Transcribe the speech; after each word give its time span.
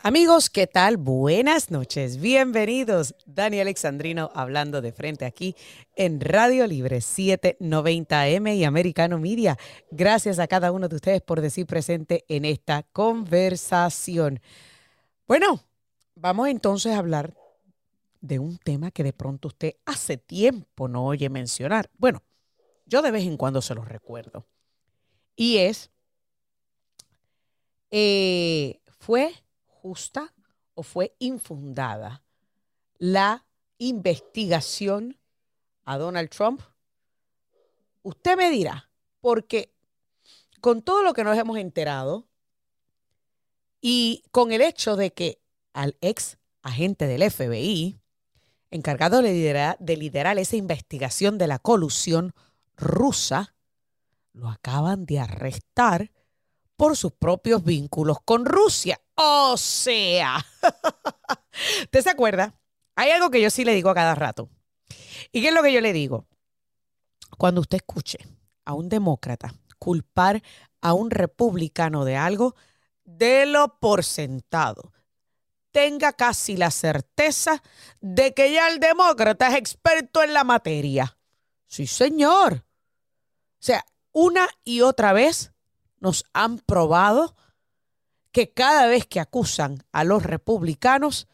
Amigos, 0.00 0.48
¿qué 0.48 0.68
tal? 0.68 0.96
Buenas 0.96 1.72
noches, 1.72 2.20
bienvenidos. 2.20 3.16
Dani 3.26 3.58
Alexandrino 3.58 4.30
hablando 4.32 4.80
de 4.80 4.92
frente 4.92 5.24
aquí 5.24 5.56
en 5.96 6.20
Radio 6.20 6.68
Libre 6.68 6.98
790M 6.98 8.54
y 8.54 8.62
Americano 8.62 9.18
Media. 9.18 9.58
Gracias 9.90 10.38
a 10.38 10.46
cada 10.46 10.70
uno 10.70 10.88
de 10.88 10.94
ustedes 10.94 11.20
por 11.20 11.40
decir 11.40 11.66
presente 11.66 12.24
en 12.28 12.44
esta 12.44 12.84
conversación. 12.84 14.40
Bueno, 15.26 15.64
vamos 16.14 16.46
entonces 16.46 16.92
a 16.92 16.98
hablar 16.98 17.34
de 18.20 18.38
un 18.38 18.56
tema 18.58 18.92
que 18.92 19.02
de 19.02 19.12
pronto 19.12 19.48
usted 19.48 19.74
hace 19.84 20.16
tiempo 20.16 20.86
no 20.86 21.06
oye 21.06 21.28
mencionar. 21.28 21.90
Bueno, 21.98 22.22
yo 22.86 23.02
de 23.02 23.10
vez 23.10 23.24
en 23.24 23.36
cuando 23.36 23.60
se 23.60 23.74
lo 23.74 23.84
recuerdo. 23.84 24.46
Y 25.34 25.56
es, 25.58 25.90
eh, 27.90 28.78
fue 29.00 29.34
justa 29.82 30.34
o 30.74 30.82
fue 30.82 31.14
infundada 31.18 32.22
la 32.98 33.46
investigación 33.78 35.18
a 35.84 35.98
Donald 35.98 36.30
Trump? 36.30 36.60
Usted 38.02 38.36
me 38.36 38.50
dirá, 38.50 38.90
porque 39.20 39.74
con 40.60 40.82
todo 40.82 41.02
lo 41.02 41.14
que 41.14 41.24
nos 41.24 41.36
hemos 41.36 41.58
enterado 41.58 42.28
y 43.80 44.24
con 44.30 44.52
el 44.52 44.60
hecho 44.60 44.96
de 44.96 45.12
que 45.12 45.40
al 45.72 45.96
ex 46.00 46.38
agente 46.62 47.06
del 47.06 47.30
FBI, 47.30 48.00
encargado 48.70 49.22
de 49.22 49.32
liderar, 49.32 49.76
de 49.78 49.96
liderar 49.96 50.38
esa 50.38 50.56
investigación 50.56 51.38
de 51.38 51.46
la 51.46 51.58
colusión 51.58 52.34
rusa, 52.76 53.54
lo 54.32 54.48
acaban 54.48 55.06
de 55.06 55.20
arrestar 55.20 56.12
por 56.78 56.96
sus 56.96 57.12
propios 57.12 57.64
vínculos 57.64 58.18
con 58.24 58.46
Rusia. 58.46 59.00
O 59.16 59.56
sea, 59.56 60.46
¿usted 61.82 62.02
se 62.02 62.08
acuerda? 62.08 62.54
Hay 62.94 63.10
algo 63.10 63.30
que 63.30 63.42
yo 63.42 63.50
sí 63.50 63.64
le 63.64 63.74
digo 63.74 63.90
a 63.90 63.94
cada 63.94 64.14
rato. 64.14 64.48
¿Y 65.32 65.42
qué 65.42 65.48
es 65.48 65.54
lo 65.54 65.62
que 65.62 65.72
yo 65.72 65.80
le 65.80 65.92
digo? 65.92 66.26
Cuando 67.36 67.60
usted 67.60 67.78
escuche 67.78 68.18
a 68.64 68.74
un 68.74 68.88
demócrata 68.88 69.52
culpar 69.78 70.40
a 70.80 70.92
un 70.94 71.10
republicano 71.10 72.04
de 72.04 72.16
algo, 72.16 72.54
délo 73.04 73.78
por 73.80 74.04
sentado. 74.04 74.92
Tenga 75.72 76.12
casi 76.12 76.56
la 76.56 76.70
certeza 76.70 77.60
de 78.00 78.34
que 78.34 78.52
ya 78.52 78.68
el 78.68 78.78
demócrata 78.78 79.48
es 79.48 79.56
experto 79.56 80.22
en 80.22 80.32
la 80.32 80.44
materia. 80.44 81.18
Sí, 81.66 81.88
señor. 81.88 82.64
O 82.64 83.60
sea, 83.60 83.84
una 84.12 84.48
y 84.62 84.82
otra 84.82 85.12
vez 85.12 85.52
nos 86.00 86.24
han 86.32 86.58
probado 86.58 87.34
que 88.32 88.52
cada 88.52 88.86
vez 88.86 89.06
que 89.06 89.20
acusan 89.20 89.82
a 89.92 90.04
los 90.04 90.22
republicanos, 90.22 91.26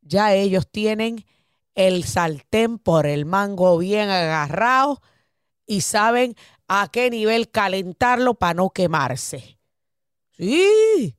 ya 0.00 0.34
ellos 0.34 0.68
tienen 0.70 1.24
el 1.74 2.04
sartén 2.04 2.78
por 2.78 3.06
el 3.06 3.26
mango 3.26 3.76
bien 3.78 4.08
agarrado 4.08 5.02
y 5.66 5.82
saben 5.82 6.34
a 6.68 6.88
qué 6.90 7.10
nivel 7.10 7.50
calentarlo 7.50 8.34
para 8.34 8.54
no 8.54 8.70
quemarse. 8.70 9.58
Sí, 10.32 11.16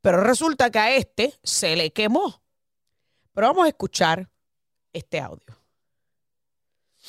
pero 0.00 0.22
resulta 0.22 0.70
que 0.70 0.78
a 0.78 0.94
este 0.94 1.34
se 1.42 1.76
le 1.76 1.92
quemó. 1.92 2.42
Pero 3.32 3.48
vamos 3.48 3.64
a 3.64 3.68
escuchar 3.68 4.30
este 4.92 5.20
audio. 5.20 5.63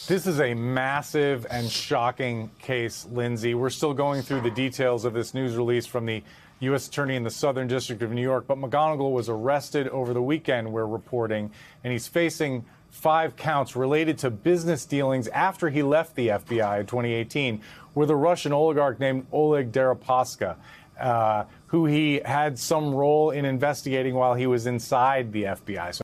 This 0.07 0.27
is 0.27 0.39
a 0.39 0.53
massive 0.53 1.47
and 1.49 1.67
shocking 1.67 2.51
case, 2.59 3.07
Lindsay. 3.11 3.55
We're 3.55 3.71
still 3.71 3.95
going 3.95 4.21
through 4.21 4.41
the 4.41 4.51
details 4.51 5.03
of 5.03 5.13
this 5.13 5.33
news 5.33 5.57
release 5.57 5.87
from 5.87 6.05
the 6.05 6.21
U.S. 6.59 6.87
Attorney 6.87 7.15
in 7.15 7.23
the 7.23 7.31
Southern 7.31 7.67
District 7.67 8.03
of 8.03 8.11
New 8.11 8.21
York. 8.21 8.45
But 8.45 8.59
McGonigal 8.59 9.11
was 9.11 9.29
arrested 9.29 9.87
over 9.87 10.13
the 10.13 10.21
weekend, 10.21 10.71
we're 10.71 10.85
reporting, 10.85 11.49
and 11.83 11.91
he's 11.91 12.07
facing 12.07 12.65
five 12.91 13.35
counts 13.35 13.75
related 13.75 14.19
to 14.19 14.29
business 14.29 14.85
dealings 14.85 15.27
after 15.29 15.71
he 15.71 15.81
left 15.81 16.15
the 16.15 16.27
FBI 16.27 16.81
in 16.81 16.85
2018 16.85 17.61
with 17.95 18.11
a 18.11 18.15
Russian 18.15 18.53
oligarch 18.53 18.99
named 18.99 19.25
Oleg 19.31 19.71
Deripaska. 19.71 20.55
Uh, 20.99 21.45
who 21.67 21.87
he 21.87 22.21
had 22.23 22.59
some 22.59 22.93
role 22.93 23.31
in 23.31 23.43
investigating 23.43 24.13
while 24.13 24.35
he 24.35 24.45
was 24.45 24.67
inside 24.67 25.33
the 25.33 25.43
FBI. 25.43 25.95
So 25.95 26.03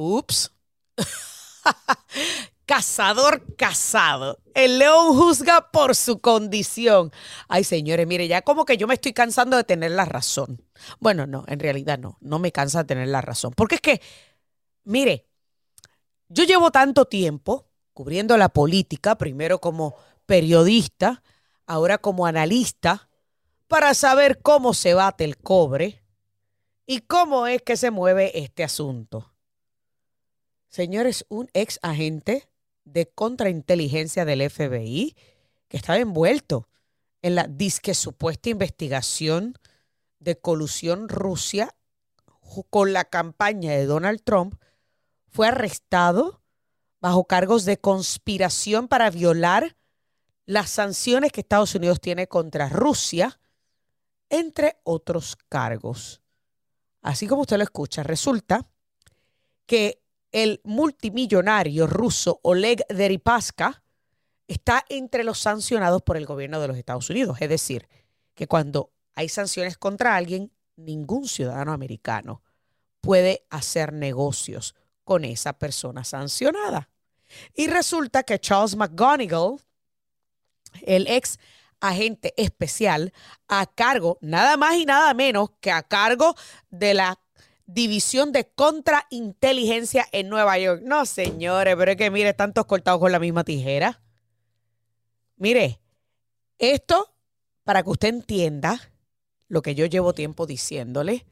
Oops. 0.00 0.50
Cazador 2.66 3.56
casado. 3.56 4.40
El 4.54 4.78
león 4.78 5.16
juzga 5.16 5.70
por 5.70 5.94
su 5.94 6.20
condición. 6.20 7.10
Ay, 7.48 7.64
señores, 7.64 8.06
mire, 8.06 8.28
ya 8.28 8.42
como 8.42 8.64
que 8.64 8.76
yo 8.76 8.86
me 8.86 8.94
estoy 8.94 9.14
cansando 9.14 9.56
de 9.56 9.64
tener 9.64 9.92
la 9.92 10.04
razón. 10.04 10.62
Bueno, 11.00 11.26
no, 11.26 11.44
en 11.46 11.60
realidad 11.60 11.98
no, 11.98 12.18
no 12.20 12.38
me 12.38 12.52
cansa 12.52 12.80
de 12.80 12.88
tener 12.88 13.08
la 13.08 13.22
razón. 13.22 13.52
Porque 13.56 13.76
es 13.76 13.80
que, 13.80 14.02
mire, 14.84 15.26
yo 16.28 16.44
llevo 16.44 16.70
tanto 16.70 17.06
tiempo 17.06 17.68
cubriendo 17.94 18.36
la 18.36 18.50
política, 18.50 19.16
primero 19.16 19.60
como 19.60 19.96
periodista, 20.26 21.22
ahora 21.66 21.98
como 21.98 22.26
analista, 22.26 23.08
para 23.66 23.94
saber 23.94 24.40
cómo 24.42 24.74
se 24.74 24.94
bate 24.94 25.24
el 25.24 25.38
cobre 25.38 26.02
y 26.86 27.00
cómo 27.00 27.46
es 27.46 27.62
que 27.62 27.76
se 27.76 27.90
mueve 27.90 28.38
este 28.38 28.62
asunto. 28.62 29.32
Señores, 30.68 31.24
un 31.28 31.48
ex 31.54 31.78
agente 31.82 32.48
de 32.84 33.08
contrainteligencia 33.08 34.24
del 34.24 34.48
FBI 34.48 35.16
que 35.68 35.76
estaba 35.76 35.98
envuelto 35.98 36.68
en 37.22 37.34
la 37.34 37.46
disque 37.46 37.94
supuesta 37.94 38.50
investigación 38.50 39.54
de 40.18 40.38
colusión 40.38 41.08
Rusia 41.08 41.74
con 42.70 42.92
la 42.92 43.04
campaña 43.04 43.72
de 43.72 43.86
Donald 43.86 44.22
Trump, 44.22 44.54
fue 45.26 45.48
arrestado 45.48 46.42
bajo 47.00 47.24
cargos 47.24 47.64
de 47.64 47.78
conspiración 47.78 48.88
para 48.88 49.10
violar 49.10 49.76
las 50.46 50.70
sanciones 50.70 51.30
que 51.30 51.42
Estados 51.42 51.74
Unidos 51.74 52.00
tiene 52.00 52.26
contra 52.26 52.68
Rusia, 52.68 53.38
entre 54.30 54.78
otros 54.82 55.36
cargos. 55.48 56.22
Así 57.02 57.26
como 57.26 57.42
usted 57.42 57.58
lo 57.58 57.64
escucha, 57.64 58.02
resulta 58.02 58.66
que 59.66 60.02
el 60.32 60.60
multimillonario 60.64 61.86
ruso 61.86 62.40
Oleg 62.42 62.84
Deripaska 62.88 63.82
está 64.46 64.84
entre 64.88 65.24
los 65.24 65.38
sancionados 65.38 66.02
por 66.02 66.16
el 66.16 66.26
gobierno 66.26 66.60
de 66.60 66.68
los 66.68 66.76
Estados 66.76 67.08
Unidos. 67.10 67.38
Es 67.40 67.48
decir, 67.48 67.88
que 68.34 68.46
cuando 68.46 68.92
hay 69.14 69.28
sanciones 69.28 69.76
contra 69.76 70.16
alguien, 70.16 70.52
ningún 70.76 71.28
ciudadano 71.28 71.72
americano 71.72 72.42
puede 73.00 73.46
hacer 73.50 73.92
negocios 73.92 74.74
con 75.04 75.24
esa 75.24 75.54
persona 75.54 76.04
sancionada. 76.04 76.88
Y 77.54 77.66
resulta 77.66 78.22
que 78.22 78.38
Charles 78.38 78.76
McGonigal, 78.76 79.56
el 80.82 81.06
ex 81.08 81.38
agente 81.80 82.34
especial, 82.36 83.12
a 83.48 83.66
cargo, 83.66 84.18
nada 84.20 84.56
más 84.56 84.76
y 84.76 84.84
nada 84.84 85.12
menos 85.14 85.50
que 85.60 85.70
a 85.70 85.82
cargo 85.82 86.34
de 86.70 86.94
la 86.94 87.20
División 87.68 88.32
de 88.32 88.48
Contrainteligencia 88.48 90.06
en 90.12 90.30
Nueva 90.30 90.58
York. 90.58 90.80
No, 90.84 91.04
señores, 91.04 91.76
pero 91.76 91.90
es 91.90 91.98
que 91.98 92.10
mire, 92.10 92.30
están 92.30 92.54
todos 92.54 92.66
cortados 92.66 92.98
con 92.98 93.12
la 93.12 93.18
misma 93.18 93.44
tijera. 93.44 94.00
Mire, 95.36 95.78
esto, 96.56 97.14
para 97.64 97.82
que 97.82 97.90
usted 97.90 98.08
entienda 98.08 98.80
lo 99.48 99.60
que 99.60 99.74
yo 99.74 99.84
llevo 99.84 100.14
tiempo 100.14 100.46
diciéndole, 100.46 101.26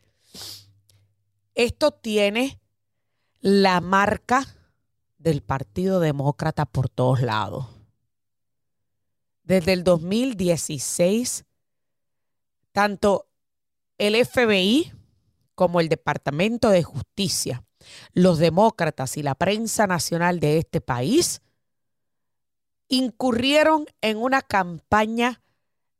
esto 1.55 1.91
tiene 1.93 2.61
la 3.41 3.81
marca 3.81 4.47
del 5.17 5.41
Partido 5.41 6.01
Demócrata 6.01 6.67
por 6.67 6.91
todos 6.91 7.23
lados. 7.23 7.67
Desde 9.43 9.73
el 9.73 9.85
2016, 9.85 11.47
tanto 12.73 13.27
el 13.97 14.23
FBI, 14.27 14.93
como 15.57 15.81
el 15.81 15.89
Departamento 15.89 16.69
de 16.69 16.85
Justicia, 16.85 17.65
los 18.13 18.39
demócratas 18.39 19.17
y 19.17 19.23
la 19.23 19.35
prensa 19.35 19.89
nacional 19.89 20.39
de 20.39 20.59
este 20.59 20.81
país 20.81 21.41
incurrieron 22.89 23.87
en 24.01 24.19
una 24.19 24.43
campaña 24.43 25.43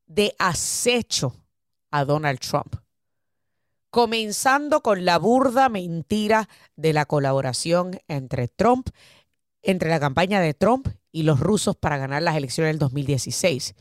de 0.07 0.37
acecho 0.39 1.35
a 1.91 2.05
Donald 2.05 2.39
Trump, 2.39 2.77
comenzando 3.91 4.83
con 4.83 5.05
la 5.05 5.19
burda 5.19 5.69
mentira 5.69 6.49
de 6.77 6.93
la 6.93 7.07
colaboración 7.07 7.99
entre 8.09 8.49
Trump, 8.49 8.91
entre 9.63 9.89
la 9.89 9.99
campaña 9.99 10.41
de 10.41 10.55
Trump 10.55 10.89
y 11.11 11.23
los 11.23 11.41
rusos 11.41 11.77
para 11.77 11.97
ganar 11.97 12.23
las 12.23 12.37
elecciones 12.37 12.75
del 12.75 12.79
2016, 12.79 13.75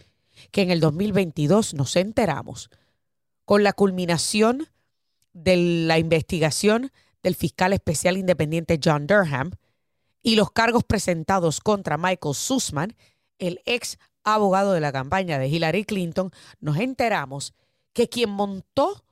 que 0.51 0.61
en 0.61 0.71
el 0.71 0.79
2022 0.79 1.73
nos 1.73 1.95
enteramos 1.97 2.69
con 3.43 3.63
la 3.63 3.73
culminación 3.73 4.69
de 5.35 5.57
la 5.85 5.99
investigación 5.99 6.91
del 7.21 7.35
fiscal 7.35 7.73
especial 7.73 8.17
independiente 8.17 8.79
John 8.83 9.05
Durham 9.05 9.51
y 10.23 10.37
los 10.37 10.51
cargos 10.51 10.83
presentados 10.83 11.59
contra 11.59 11.97
Michael 11.97 12.33
Sussman, 12.33 12.95
el 13.37 13.61
ex 13.65 13.99
abogado 14.23 14.71
de 14.71 14.79
la 14.79 14.91
campaña 14.91 15.37
de 15.37 15.47
Hillary 15.47 15.83
Clinton, 15.83 16.31
nos 16.59 16.77
enteramos 16.77 17.53
que 17.93 18.09
quien 18.09 18.29
montó 18.29 19.03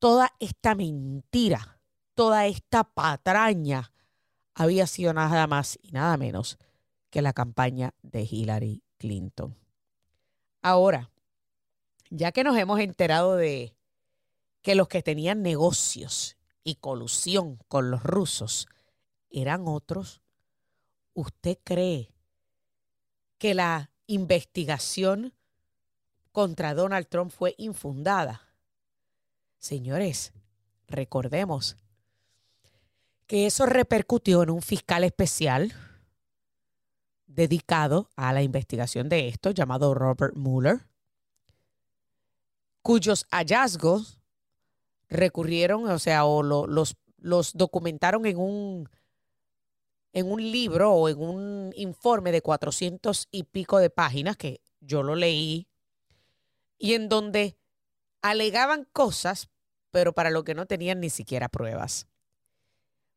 toda 0.00 0.32
esta 0.40 0.74
mentira, 0.74 1.78
toda 2.14 2.46
esta 2.46 2.84
patraña 2.84 3.92
había 4.54 4.86
sido 4.86 5.14
nada 5.14 5.46
más 5.46 5.78
y 5.82 5.92
nada 5.92 6.16
menos 6.16 6.58
que 7.10 7.22
la 7.22 7.32
campaña 7.32 7.94
de 8.02 8.28
Hillary 8.28 8.82
Clinton. 8.98 9.56
Ahora, 10.62 11.10
ya 12.10 12.32
que 12.32 12.42
nos 12.42 12.56
hemos 12.58 12.80
enterado 12.80 13.36
de 13.36 13.74
que 14.64 14.74
los 14.74 14.88
que 14.88 15.02
tenían 15.02 15.42
negocios 15.42 16.38
y 16.64 16.76
colusión 16.76 17.58
con 17.68 17.90
los 17.90 18.02
rusos 18.02 18.66
eran 19.28 19.64
otros, 19.68 20.22
¿usted 21.12 21.58
cree 21.62 22.10
que 23.36 23.52
la 23.52 23.90
investigación 24.06 25.34
contra 26.32 26.72
Donald 26.72 27.06
Trump 27.08 27.30
fue 27.30 27.54
infundada? 27.58 28.40
Señores, 29.58 30.32
recordemos 30.88 31.76
que 33.26 33.44
eso 33.44 33.66
repercutió 33.66 34.42
en 34.42 34.48
un 34.48 34.62
fiscal 34.62 35.04
especial 35.04 35.74
dedicado 37.26 38.08
a 38.16 38.32
la 38.32 38.42
investigación 38.42 39.10
de 39.10 39.28
esto, 39.28 39.50
llamado 39.50 39.92
Robert 39.92 40.34
Mueller, 40.36 40.86
cuyos 42.80 43.26
hallazgos 43.30 44.23
recurrieron, 45.14 45.88
o 45.88 45.98
sea, 45.98 46.26
o 46.26 46.42
los, 46.42 46.96
los 47.18 47.52
documentaron 47.54 48.26
en 48.26 48.36
un, 48.36 48.88
en 50.12 50.30
un 50.30 50.40
libro 50.40 50.92
o 50.92 51.08
en 51.08 51.18
un 51.20 51.72
informe 51.76 52.32
de 52.32 52.42
cuatrocientos 52.42 53.28
y 53.30 53.44
pico 53.44 53.78
de 53.78 53.90
páginas 53.90 54.36
que 54.36 54.60
yo 54.80 55.02
lo 55.02 55.14
leí 55.14 55.66
y 56.78 56.94
en 56.94 57.08
donde 57.08 57.56
alegaban 58.20 58.86
cosas, 58.92 59.48
pero 59.90 60.12
para 60.12 60.30
lo 60.30 60.44
que 60.44 60.54
no 60.54 60.66
tenían 60.66 61.00
ni 61.00 61.10
siquiera 61.10 61.48
pruebas. 61.48 62.06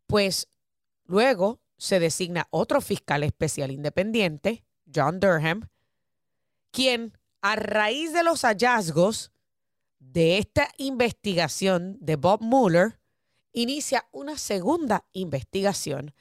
Pues 0.05 0.47
luego 1.05 1.59
se 1.77 1.99
designa 1.99 2.47
otro 2.49 2.81
fiscal 2.81 3.23
especial 3.23 3.71
independiente, 3.71 4.63
John 4.93 5.19
Durham, 5.19 5.69
quien 6.71 7.17
a 7.41 7.55
raíz 7.55 8.13
de 8.13 8.23
los 8.23 8.41
hallazgos 8.41 9.31
de 9.99 10.37
esta 10.37 10.69
investigación 10.77 11.97
de 11.99 12.15
Bob 12.15 12.41
Mueller, 12.41 12.99
inicia 13.51 14.07
una 14.11 14.37
segunda 14.37 15.05
investigación 15.13 16.13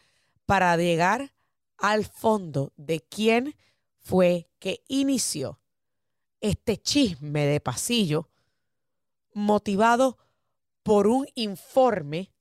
para 0.47 0.77
llegar 0.77 1.35
al 1.77 2.05
fondo 2.05 2.73
de 2.77 3.01
quién 3.01 3.55
fue 3.99 4.49
que 4.59 4.85
inició 4.89 5.61
este 6.41 6.77
chisme 6.77 7.45
de 7.45 7.61
pasillo 7.61 8.31
motivado 9.35 10.19
por 10.83 11.07
un 11.07 11.27
informe 11.35 12.33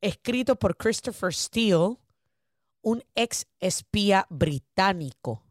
escrito 0.00 0.56
por 0.56 0.76
Christopher 0.76 1.32
Steele, 1.32 1.96
un 2.82 3.02
ex 3.14 3.46
espía 3.60 4.26
británico, 4.28 5.42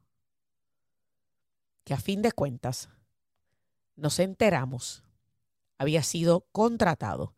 que 1.83 1.93
a 1.93 1.97
fin 1.97 2.21
de 2.21 2.31
cuentas 2.31 2.89
nos 3.95 4.19
enteramos, 4.19 5.03
había 5.77 6.03
sido 6.03 6.41
contratado 6.51 7.35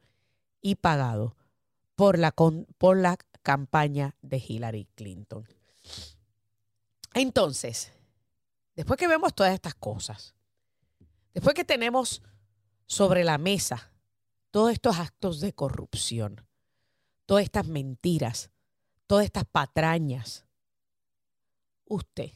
y 0.62 0.76
pagado 0.76 1.36
por 1.96 2.20
la, 2.20 2.32
por 2.32 2.98
la 2.98 3.18
campaña 3.42 4.16
de 4.22 4.44
Hillary 4.46 4.88
Clinton. 4.96 5.48
Entonces, 7.14 7.94
después 8.76 9.00
que 9.00 9.08
vemos 9.08 9.34
todas 9.34 9.54
estas 9.54 9.76
cosas, 9.76 10.36
después 11.34 11.56
que 11.56 11.64
tenemos 11.64 12.22
sobre 12.86 13.24
la 13.24 13.38
mesa 13.38 13.92
todos 14.52 14.72
estos 14.72 15.00
actos 15.00 15.40
de 15.40 15.54
corrupción, 15.54 16.46
todas 17.26 17.44
estas 17.44 17.68
mentiras, 17.68 18.52
todas 19.08 19.26
estas 19.26 19.46
patrañas, 19.46 20.46
usted, 21.86 22.32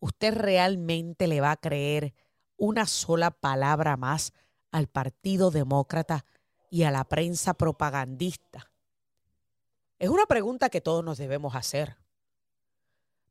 usted 0.00 0.34
realmente 0.34 1.26
le 1.26 1.40
va 1.40 1.52
a 1.52 1.56
creer 1.56 2.14
una 2.62 2.86
sola 2.86 3.32
palabra 3.32 3.96
más 3.96 4.32
al 4.70 4.86
Partido 4.86 5.50
Demócrata 5.50 6.24
y 6.70 6.84
a 6.84 6.92
la 6.92 7.02
prensa 7.02 7.54
propagandista? 7.54 8.70
Es 9.98 10.08
una 10.08 10.26
pregunta 10.26 10.70
que 10.70 10.80
todos 10.80 11.04
nos 11.04 11.18
debemos 11.18 11.56
hacer. 11.56 11.96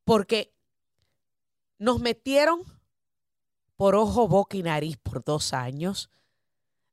Porque 0.03 0.53
nos 1.79 2.01
metieron 2.01 2.61
por 3.77 3.95
ojo, 3.95 4.27
boca 4.27 4.57
y 4.57 4.63
nariz 4.63 4.97
por 4.97 5.23
dos 5.23 5.53
años 5.53 6.09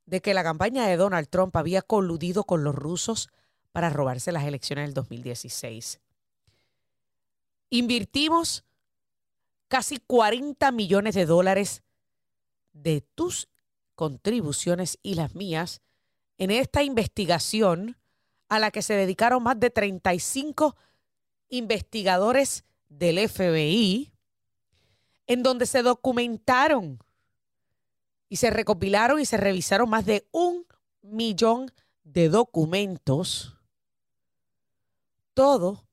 de 0.07 0.21
que 0.21 0.33
la 0.33 0.45
campaña 0.45 0.87
de 0.87 0.97
Donald 0.97 1.29
Trump 1.29 1.57
había 1.57 1.83
coludido 1.83 2.45
con 2.45 2.63
los 2.63 2.75
rusos 2.77 3.31
para 3.73 3.91
robarse 3.91 4.31
las 4.31 4.45
elecciones 4.45 4.85
del 4.87 4.95
2016. 4.95 6.01
Invirtimos 7.71 8.65
casi 9.67 9.99
40 9.99 10.71
millones 10.71 11.17
de 11.17 11.27
dólares 11.27 11.83
de 12.83 13.01
tus 13.15 13.49
contribuciones 13.95 14.99
y 15.03 15.15
las 15.15 15.35
mías 15.35 15.83
en 16.39 16.51
esta 16.51 16.83
investigación 16.83 17.97
a 18.49 18.59
la 18.59 18.71
que 18.71 18.83
se 18.83 18.95
dedicaron 18.95 19.43
más 19.43 19.59
de 19.59 19.71
35 19.71 20.77
investigadores 21.49 22.65
del 22.89 23.29
FBI, 23.29 24.13
en 25.27 25.43
donde 25.43 25.67
se 25.67 25.83
documentaron 25.83 27.03
y 28.29 28.37
se 28.37 28.51
recopilaron 28.51 29.21
y 29.21 29.27
se 29.27 29.37
revisaron 29.37 29.91
más 29.91 30.07
de 30.07 30.27
un 30.31 30.67
millón 31.03 31.71
de 32.05 32.29
documentos, 32.29 33.57
todo 35.35 35.85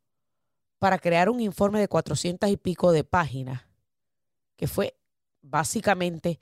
para 0.79 0.99
crear 0.99 1.29
un 1.29 1.39
informe 1.39 1.79
de 1.79 1.87
400 1.87 2.49
y 2.49 2.57
pico 2.57 2.91
de 2.91 3.03
páginas, 3.03 3.65
que 4.55 4.67
fue 4.67 4.95
básicamente 5.41 6.39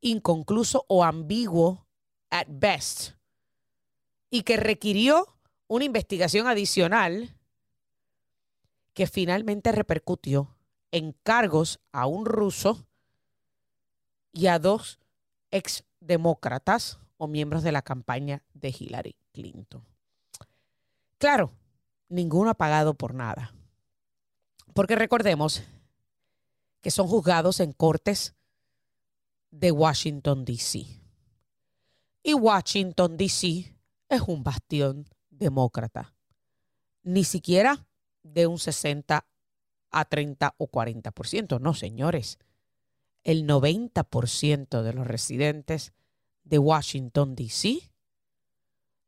inconcluso 0.00 0.84
o 0.88 1.04
ambiguo 1.04 1.86
at 2.30 2.46
best 2.48 3.12
y 4.30 4.42
que 4.42 4.56
requirió 4.56 5.26
una 5.68 5.84
investigación 5.84 6.46
adicional 6.46 7.36
que 8.94 9.06
finalmente 9.06 9.72
repercutió 9.72 10.56
en 10.90 11.12
cargos 11.22 11.80
a 11.92 12.06
un 12.06 12.24
ruso 12.24 12.86
y 14.32 14.46
a 14.46 14.58
dos 14.58 14.98
exdemócratas 15.50 16.98
o 17.18 17.26
miembros 17.26 17.62
de 17.62 17.72
la 17.72 17.82
campaña 17.82 18.42
de 18.54 18.74
Hillary 18.78 19.16
Clinton. 19.32 19.84
Claro, 21.18 21.52
ninguno 22.08 22.50
ha 22.50 22.54
pagado 22.54 22.94
por 22.94 23.14
nada. 23.14 23.54
Porque 24.74 24.94
recordemos 24.94 25.62
que 26.82 26.90
son 26.90 27.08
juzgados 27.08 27.60
en 27.60 27.72
cortes 27.72 28.35
de 29.58 29.70
Washington, 29.70 30.44
D.C. 30.44 30.86
Y 32.22 32.34
Washington, 32.34 33.16
D.C. 33.16 33.74
es 34.08 34.20
un 34.26 34.42
bastión 34.42 35.08
demócrata. 35.30 36.14
Ni 37.02 37.24
siquiera 37.24 37.86
de 38.22 38.46
un 38.46 38.58
60 38.58 39.26
a 39.90 40.04
30 40.04 40.54
o 40.58 40.70
40%. 40.70 41.60
No, 41.60 41.72
señores. 41.72 42.38
El 43.22 43.46
90% 43.46 44.82
de 44.82 44.92
los 44.92 45.06
residentes 45.06 45.92
de 46.44 46.58
Washington, 46.58 47.34
D.C. 47.34 47.78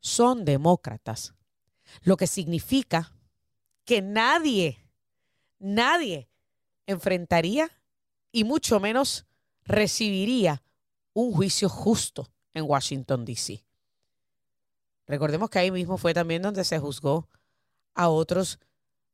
son 0.00 0.44
demócratas. 0.44 1.34
Lo 2.02 2.16
que 2.16 2.26
significa 2.26 3.12
que 3.84 4.00
nadie, 4.00 4.78
nadie 5.58 6.30
enfrentaría 6.86 7.70
y 8.32 8.44
mucho 8.44 8.80
menos 8.80 9.27
recibiría 9.68 10.62
un 11.12 11.32
juicio 11.32 11.68
justo 11.68 12.28
en 12.54 12.64
Washington, 12.64 13.24
D.C. 13.24 13.62
Recordemos 15.06 15.50
que 15.50 15.58
ahí 15.58 15.70
mismo 15.70 15.98
fue 15.98 16.14
también 16.14 16.42
donde 16.42 16.64
se 16.64 16.78
juzgó 16.78 17.28
a 17.94 18.08
otros 18.08 18.58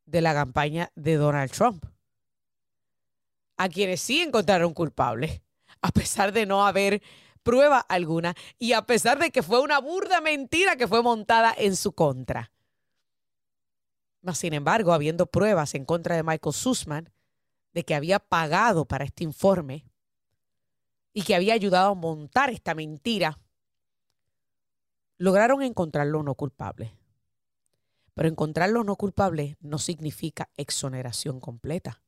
de 0.07 0.21
la 0.21 0.33
campaña 0.33 0.91
de 0.95 1.17
Donald 1.17 1.51
Trump, 1.51 1.85
a 3.57 3.69
quienes 3.69 4.01
sí 4.01 4.21
encontraron 4.21 4.73
culpables, 4.75 5.43
a 5.83 5.91
pesar 5.91 6.33
de 6.33 6.47
no 6.47 6.67
haber 6.67 7.03
prueba 7.43 7.79
alguna 7.79 8.35
y 8.59 8.73
a 8.73 8.83
pesar 8.83 9.19
de 9.19 9.31
que 9.31 9.43
fue 9.43 9.61
una 9.61 9.79
burda 9.81 10.21
mentira 10.21 10.77
que 10.77 10.89
fue 10.89 11.03
montada 11.03 11.55
en 11.57 11.77
su 11.77 11.93
contra. 11.93 12.53
Mas, 14.23 14.39
sin 14.39 14.55
embargo, 14.55 14.93
habiendo 14.93 15.27
pruebas 15.27 15.75
en 15.75 15.85
contra 15.85 16.17
de 16.17 16.23
Michael 16.23 16.55
Sussman 16.55 17.13
de 17.73 17.85
que 17.85 17.95
había 17.95 18.19
pagado 18.19 18.87
para 18.87 19.05
este 19.05 19.25
informe, 19.25 19.85
y 21.15 21.23
que 21.23 21.37
había 21.37 21.55
ayudado 21.55 21.93
a 21.93 21.95
montar 21.95 22.51
esta 22.51 22.75
mentira, 22.75 23.39
lograron 25.17 25.63
encontrarlo 25.63 26.25
no 26.25 26.35
culpable. 26.35 26.93
Pero 28.15 28.29
encontrarlo 28.29 28.83
no 28.83 28.97
culpable 28.97 29.57
no 29.61 29.79
significa 29.79 30.51
exoneración 30.57 31.41
completa. 31.41 32.03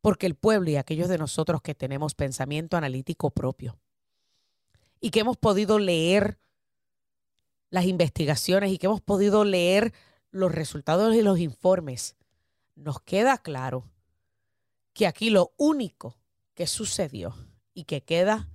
Porque 0.00 0.26
el 0.26 0.36
pueblo 0.36 0.70
y 0.70 0.76
aquellos 0.76 1.08
de 1.08 1.18
nosotros 1.18 1.60
que 1.60 1.74
tenemos 1.74 2.14
pensamiento 2.14 2.76
analítico 2.76 3.30
propio 3.30 3.78
y 5.00 5.10
que 5.10 5.20
hemos 5.20 5.36
podido 5.36 5.78
leer 5.78 6.38
las 7.70 7.84
investigaciones 7.84 8.70
y 8.70 8.78
que 8.78 8.86
hemos 8.86 9.00
podido 9.00 9.44
leer 9.44 9.92
los 10.30 10.52
resultados 10.52 11.14
y 11.14 11.22
los 11.22 11.38
informes, 11.38 12.16
nos 12.76 13.00
queda 13.00 13.38
claro 13.38 13.90
que 14.92 15.06
aquí 15.06 15.30
lo 15.30 15.52
único 15.56 16.16
que 16.54 16.66
sucedió 16.66 17.34
y 17.74 17.84
que 17.84 18.02
queda 18.02 18.48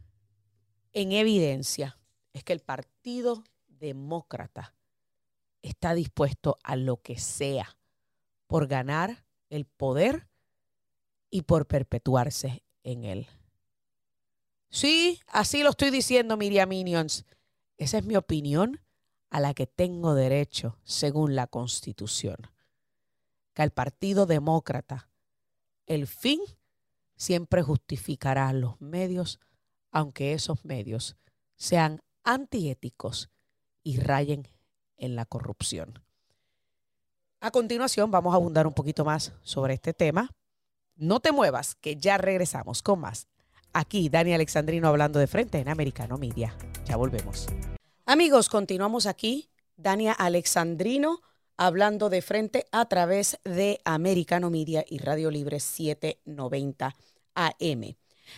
en 0.94 1.12
evidencia 1.12 1.98
es 2.34 2.44
que 2.44 2.54
el 2.54 2.60
Partido 2.60 3.44
Demócrata 3.68 4.76
está 5.62 5.94
dispuesto 5.94 6.58
a 6.64 6.76
lo 6.76 7.02
que 7.02 7.20
sea 7.20 7.78
por 8.48 8.68
ganar 8.68 9.26
el 9.50 9.66
poder 9.66 10.28
y 11.30 11.44
por 11.44 11.68
perpetuarse 11.68 12.64
en 12.84 13.04
él. 13.04 13.28
Sí, 14.70 15.20
así 15.28 15.64
lo 15.64 15.72
estoy 15.72 15.92
diciendo, 15.92 16.38
Miriam 16.38 16.70
Minions. 16.70 17.26
Esa 17.78 18.00
es 18.00 18.06
mi 18.06 18.16
opinión 18.16 18.82
a 19.30 19.40
la 19.40 19.54
que 19.54 19.68
tengo 19.68 20.14
derecho 20.14 20.78
según 20.84 21.36
la 21.36 21.48
Constitución. 21.48 22.50
Que 23.54 23.62
al 23.62 23.72
Partido 23.72 24.26
Demócrata 24.26 25.10
el 25.86 26.08
fin 26.08 26.42
siempre 27.18 27.62
justificará 27.62 28.54
los 28.54 28.80
medios, 28.80 29.40
aunque 29.92 30.34
esos 30.34 30.64
medios 30.64 31.18
sean 31.56 32.02
antiéticos 32.24 33.30
y 33.84 34.00
rayen 34.00 34.48
en 34.98 35.16
la 35.16 35.26
corrupción. 35.26 36.04
A 37.40 37.52
continuación 37.52 38.10
vamos 38.10 38.34
a 38.34 38.38
abundar 38.38 38.66
un 38.66 38.74
poquito 38.74 39.04
más 39.04 39.34
sobre 39.42 39.74
este 39.74 39.94
tema. 39.94 40.32
No 40.96 41.20
te 41.20 41.32
muevas, 41.32 41.76
que 41.76 41.96
ya 41.96 42.18
regresamos 42.18 42.82
con 42.82 43.00
más. 43.00 43.28
Aquí 43.74 44.10
Dani 44.10 44.34
Alexandrino 44.34 44.88
hablando 44.88 45.20
de 45.20 45.28
frente 45.28 45.60
en 45.60 45.70
Americano 45.70 46.18
Media. 46.18 46.58
Ya 46.86 46.96
volvemos. 46.96 47.48
Amigos, 48.06 48.50
continuamos 48.50 49.06
aquí. 49.06 49.50
Dania 49.76 50.14
Alexandrino 50.14 51.22
hablando 51.58 52.10
de 52.10 52.22
frente 52.22 52.66
a 52.72 52.86
través 52.86 53.40
de 53.44 53.82
Americano 53.84 54.50
Media 54.50 54.86
y 54.88 55.00
Radio 55.00 55.32
Libre 55.32 55.60
790 55.60 56.96
AM. 57.36 57.96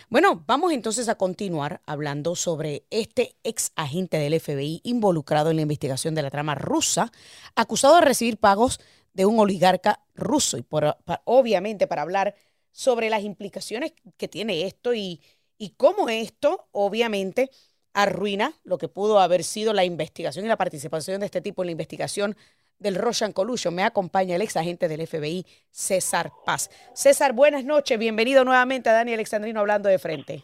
Bueno, 0.08 0.42
vamos 0.46 0.72
entonces 0.72 1.08
a 1.08 1.16
continuar 1.16 1.82
hablando 1.84 2.34
sobre 2.34 2.84
este 2.90 3.36
ex 3.44 3.72
agente 3.76 4.18
del 4.18 4.40
FBI 4.40 4.80
involucrado 4.84 5.50
en 5.50 5.56
la 5.56 5.62
investigación 5.62 6.14
de 6.14 6.22
la 6.22 6.30
trama 6.30 6.54
rusa, 6.54 7.12
acusado 7.54 7.96
de 7.96 8.02
recibir 8.02 8.38
pagos 8.38 8.80
de 9.12 9.26
un 9.26 9.38
oligarca 9.38 10.00
ruso. 10.14 10.56
Y 10.56 10.62
por, 10.62 10.96
obviamente 11.24 11.86
para 11.86 12.02
hablar 12.02 12.34
sobre 12.72 13.10
las 13.10 13.22
implicaciones 13.22 13.92
que 14.16 14.28
tiene 14.28 14.66
esto 14.66 14.94
y, 14.94 15.20
y 15.58 15.70
cómo 15.70 16.08
esto 16.08 16.68
obviamente 16.72 17.50
arruina 17.92 18.54
lo 18.62 18.78
que 18.78 18.88
pudo 18.88 19.18
haber 19.18 19.42
sido 19.42 19.72
la 19.72 19.84
investigación 19.84 20.44
y 20.44 20.48
la 20.48 20.56
participación 20.56 21.20
de 21.20 21.26
este 21.26 21.40
tipo 21.40 21.62
en 21.62 21.66
la 21.66 21.72
investigación 21.72 22.36
del 22.80 22.96
Russian 22.96 23.32
Collusion. 23.32 23.72
Me 23.74 23.84
acompaña 23.84 24.34
el 24.34 24.42
ex 24.42 24.56
agente 24.56 24.88
del 24.88 25.06
FBI, 25.06 25.46
César 25.70 26.32
Paz. 26.44 26.70
César, 26.94 27.32
buenas 27.32 27.64
noches. 27.64 27.98
Bienvenido 27.98 28.44
nuevamente 28.44 28.90
a 28.90 28.94
Dani 28.94 29.12
Alexandrino 29.12 29.60
hablando 29.60 29.88
de 29.88 29.98
frente. 29.98 30.42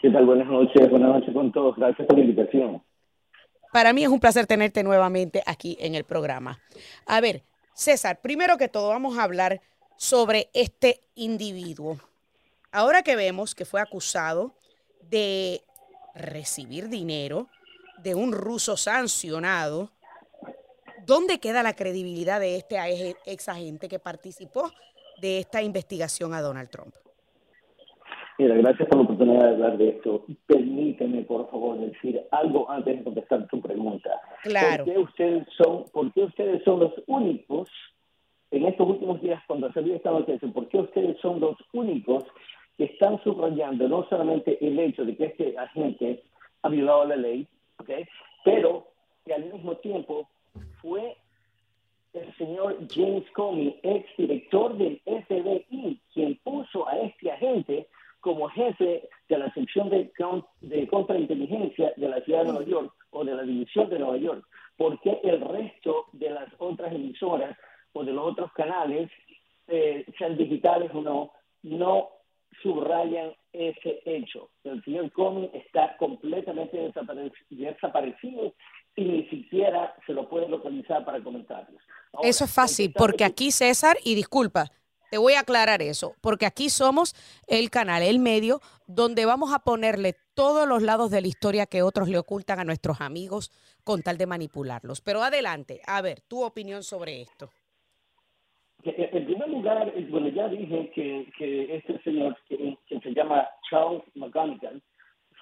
¿Qué 0.00 0.10
tal? 0.10 0.24
Buenas 0.24 0.46
noches. 0.46 0.88
Buenas 0.88 1.10
noches 1.10 1.34
con 1.34 1.52
todos. 1.52 1.76
Gracias 1.76 2.06
por 2.06 2.16
la 2.16 2.24
invitación. 2.24 2.82
Para 3.72 3.92
mí 3.92 4.02
es 4.02 4.08
un 4.08 4.20
placer 4.20 4.46
tenerte 4.46 4.82
nuevamente 4.82 5.42
aquí 5.44 5.76
en 5.80 5.94
el 5.94 6.04
programa. 6.04 6.60
A 7.04 7.20
ver, 7.20 7.42
César, 7.74 8.20
primero 8.22 8.56
que 8.56 8.68
todo 8.68 8.88
vamos 8.88 9.18
a 9.18 9.24
hablar 9.24 9.60
sobre 9.96 10.48
este 10.54 11.02
individuo. 11.16 11.98
Ahora 12.70 13.02
que 13.02 13.16
vemos 13.16 13.54
que 13.54 13.64
fue 13.64 13.80
acusado 13.80 14.54
de 15.02 15.62
recibir 16.14 16.88
dinero 16.88 17.48
de 18.02 18.14
un 18.14 18.32
ruso 18.32 18.76
sancionado, 18.76 19.90
¿Dónde 21.08 21.38
queda 21.38 21.62
la 21.62 21.72
credibilidad 21.72 22.38
de 22.38 22.56
este 22.56 22.76
ex 23.24 23.48
agente 23.48 23.88
que 23.88 23.98
participó 23.98 24.70
de 25.22 25.38
esta 25.38 25.62
investigación 25.62 26.34
a 26.34 26.42
Donald 26.42 26.68
Trump? 26.68 26.94
Mira, 28.36 28.54
gracias 28.56 28.86
por 28.90 28.98
la 28.98 29.04
oportunidad 29.04 29.40
de 29.40 29.48
hablar 29.54 29.78
de 29.78 29.88
esto. 29.88 30.26
Permíteme, 30.46 31.22
por 31.22 31.50
favor, 31.50 31.78
decir 31.78 32.20
algo 32.30 32.70
antes 32.70 32.98
de 32.98 33.04
contestar 33.04 33.48
tu 33.48 33.58
pregunta. 33.62 34.20
Claro. 34.42 34.84
¿Por 34.84 34.92
qué 34.92 35.00
ustedes 35.00 35.46
son, 35.56 35.84
por 35.94 36.12
qué 36.12 36.24
ustedes 36.24 36.62
son 36.64 36.80
los 36.80 36.92
únicos, 37.06 37.70
en 38.50 38.66
estos 38.66 38.86
últimos 38.86 39.22
días, 39.22 39.42
cuando 39.46 39.72
salió 39.72 39.94
esta 39.94 40.10
noticia, 40.10 40.46
por 40.52 40.68
qué 40.68 40.76
ustedes 40.76 41.18
son 41.22 41.40
los 41.40 41.56
únicos 41.72 42.24
que 42.76 42.84
están 42.84 43.18
subrayando 43.24 43.88
no 43.88 44.06
solamente 44.10 44.58
el 44.60 44.78
hecho 44.78 45.06
de 45.06 45.16
que 45.16 45.24
este 45.24 45.56
agente 45.56 46.22
ha 46.60 46.68
violado 46.68 47.06
la 47.06 47.16
ley, 47.16 47.48
¿okay? 47.78 48.06
pero 48.44 48.88
que 49.24 49.32
al 49.32 49.50
mismo 49.50 49.74
tiempo 49.78 50.28
fue 50.80 51.16
el 52.12 52.34
señor 52.36 52.78
James 52.90 53.24
Comey, 53.32 53.78
ex 53.82 54.08
director 54.16 54.76
del 54.76 55.00
FBI, 55.04 56.00
quien 56.12 56.36
puso 56.42 56.88
a 56.88 56.98
este 57.00 57.30
agente 57.30 57.88
como 58.20 58.48
jefe 58.48 59.08
de 59.28 59.38
la 59.38 59.52
sección 59.54 59.90
de, 59.90 60.10
de 60.60 60.88
contrainteligencia 60.88 61.92
de 61.96 62.08
la 62.08 62.20
ciudad 62.22 62.44
de 62.44 62.52
Nueva 62.52 62.64
York 62.64 62.92
o 63.10 63.24
de 63.24 63.34
la 63.34 63.42
división 63.42 63.88
de 63.90 63.98
Nueva 63.98 64.16
York, 64.16 64.44
porque 64.76 65.20
el 65.22 65.40
resto 65.40 66.06
de 66.12 66.30
las 66.30 66.48
otras 66.58 66.92
emisoras 66.92 67.56
o 67.92 68.04
de 68.04 68.12
los 68.12 68.26
otros 68.32 68.52
canales, 68.52 69.10
eh, 69.66 70.04
sean 70.18 70.36
digitales 70.36 70.90
o 70.94 71.02
no, 71.02 71.32
no 71.62 72.08
subrayan 72.62 73.32
ese 73.52 74.00
hecho. 74.04 74.50
El 74.64 74.82
señor 74.84 75.10
Comey 75.12 75.50
está 75.52 75.96
completamente 75.96 76.92
desaparecido 77.50 78.54
y 78.98 79.04
ni 79.04 79.28
siquiera 79.28 79.94
se 80.06 80.12
lo 80.12 80.28
puede 80.28 80.48
localizar 80.48 81.04
para 81.04 81.22
comentarios. 81.22 81.80
eso 82.22 82.44
es 82.44 82.52
fácil, 82.52 82.92
porque 82.92 83.24
aquí 83.24 83.50
César, 83.50 83.96
y 84.04 84.14
disculpa, 84.14 84.70
te 85.10 85.18
voy 85.18 85.34
a 85.34 85.40
aclarar 85.40 85.80
eso, 85.82 86.14
porque 86.20 86.46
aquí 86.46 86.68
somos 86.68 87.14
el 87.46 87.70
canal, 87.70 88.02
el 88.02 88.18
medio, 88.18 88.60
donde 88.86 89.24
vamos 89.24 89.54
a 89.54 89.60
ponerle 89.60 90.14
todos 90.34 90.68
los 90.68 90.82
lados 90.82 91.10
de 91.10 91.20
la 91.20 91.28
historia 91.28 91.66
que 91.66 91.82
otros 91.82 92.08
le 92.08 92.18
ocultan 92.18 92.60
a 92.60 92.64
nuestros 92.64 93.00
amigos 93.00 93.50
con 93.84 94.02
tal 94.02 94.18
de 94.18 94.26
manipularlos. 94.26 95.00
Pero 95.00 95.22
adelante, 95.22 95.80
a 95.86 96.02
ver, 96.02 96.20
tu 96.28 96.44
opinión 96.44 96.82
sobre 96.82 97.22
esto. 97.22 97.48
En 98.84 99.24
primer 99.24 99.48
lugar, 99.48 99.92
eh, 99.94 100.06
bueno, 100.08 100.28
ya 100.28 100.48
dije 100.48 100.90
que, 100.94 101.32
que 101.36 101.76
este 101.76 102.00
señor, 102.02 102.36
que, 102.48 102.76
se 102.88 103.10
llama 103.10 103.48
Charles 103.68 104.02
McGonigal, 104.14 104.80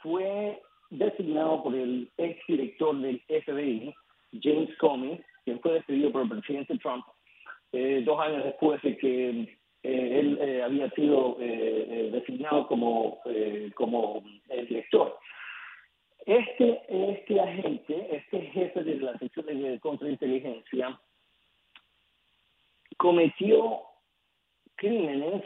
fue 0.03 0.63
designado 0.91 1.63
por 1.63 1.75
el 1.75 2.11
ex 2.17 2.39
director 2.47 2.97
del 2.99 3.21
FBI, 3.29 3.95
James 4.41 4.71
Comey, 4.79 5.21
quien 5.45 5.61
fue 5.61 5.75
despedido 5.75 6.13
por 6.13 6.23
el 6.23 6.29
presidente 6.29 6.79
Trump 6.79 7.05
eh, 7.73 8.03
dos 8.05 8.19
años 8.21 8.45
después 8.45 8.81
de 8.83 8.97
que 8.97 9.31
eh, 9.83 10.19
él 10.19 10.39
eh, 10.41 10.63
había 10.63 10.91
sido 10.93 11.37
designado 11.39 12.67
como, 12.67 13.21
como 13.75 14.23
director. 14.69 15.19
Este, 16.25 16.81
este 16.89 17.41
agente, 17.41 18.09
este 18.17 18.41
jefe 18.41 18.83
de 18.83 18.97
la 18.97 19.19
sección 19.19 19.47
de 19.47 19.79
contrainteligencia, 19.81 20.99
cometió 22.97 23.81
crímenes, 24.77 25.43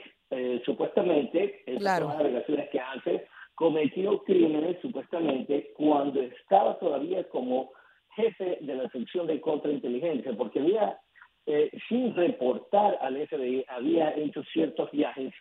supuestamente, 0.65 1.65
claro. 1.99 2.07
son 2.07 2.15
las 2.15 2.27
alegaciones 2.27 2.71
que 2.71 2.81
hace, 2.81 3.27
cometió 3.55 4.23
crímenes 4.25 4.79
supuestamente 4.81 5.73
cuando 5.77 6.21
estaba 6.23 6.79
todavía 6.79 7.29
como 7.29 7.71
jefe 8.17 8.59
de 8.61 8.75
la 8.75 8.89
sección 8.91 9.27
de 9.27 9.41
contrainteligencia, 9.41 10.33
porque 10.37 10.61
había, 10.61 10.99
eh, 11.47 11.71
sin 11.89 12.15
reportar 12.15 12.99
al 13.01 13.17
FBI, 13.29 13.65
había 13.69 14.17
hecho 14.17 14.43
ciertos 14.53 14.91
viajes 14.91 15.33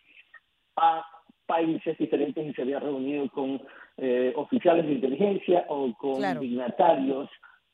a 0.76 1.04
países 1.46 1.98
diferentes 1.98 2.46
y 2.46 2.52
se 2.52 2.62
había 2.62 2.78
reunido 2.78 3.28
con 3.30 3.60
eh, 3.96 4.32
oficiales 4.36 4.86
de 4.86 4.92
inteligencia 4.92 5.64
o 5.68 5.92
con 5.94 6.20
dignatarios 6.38 7.28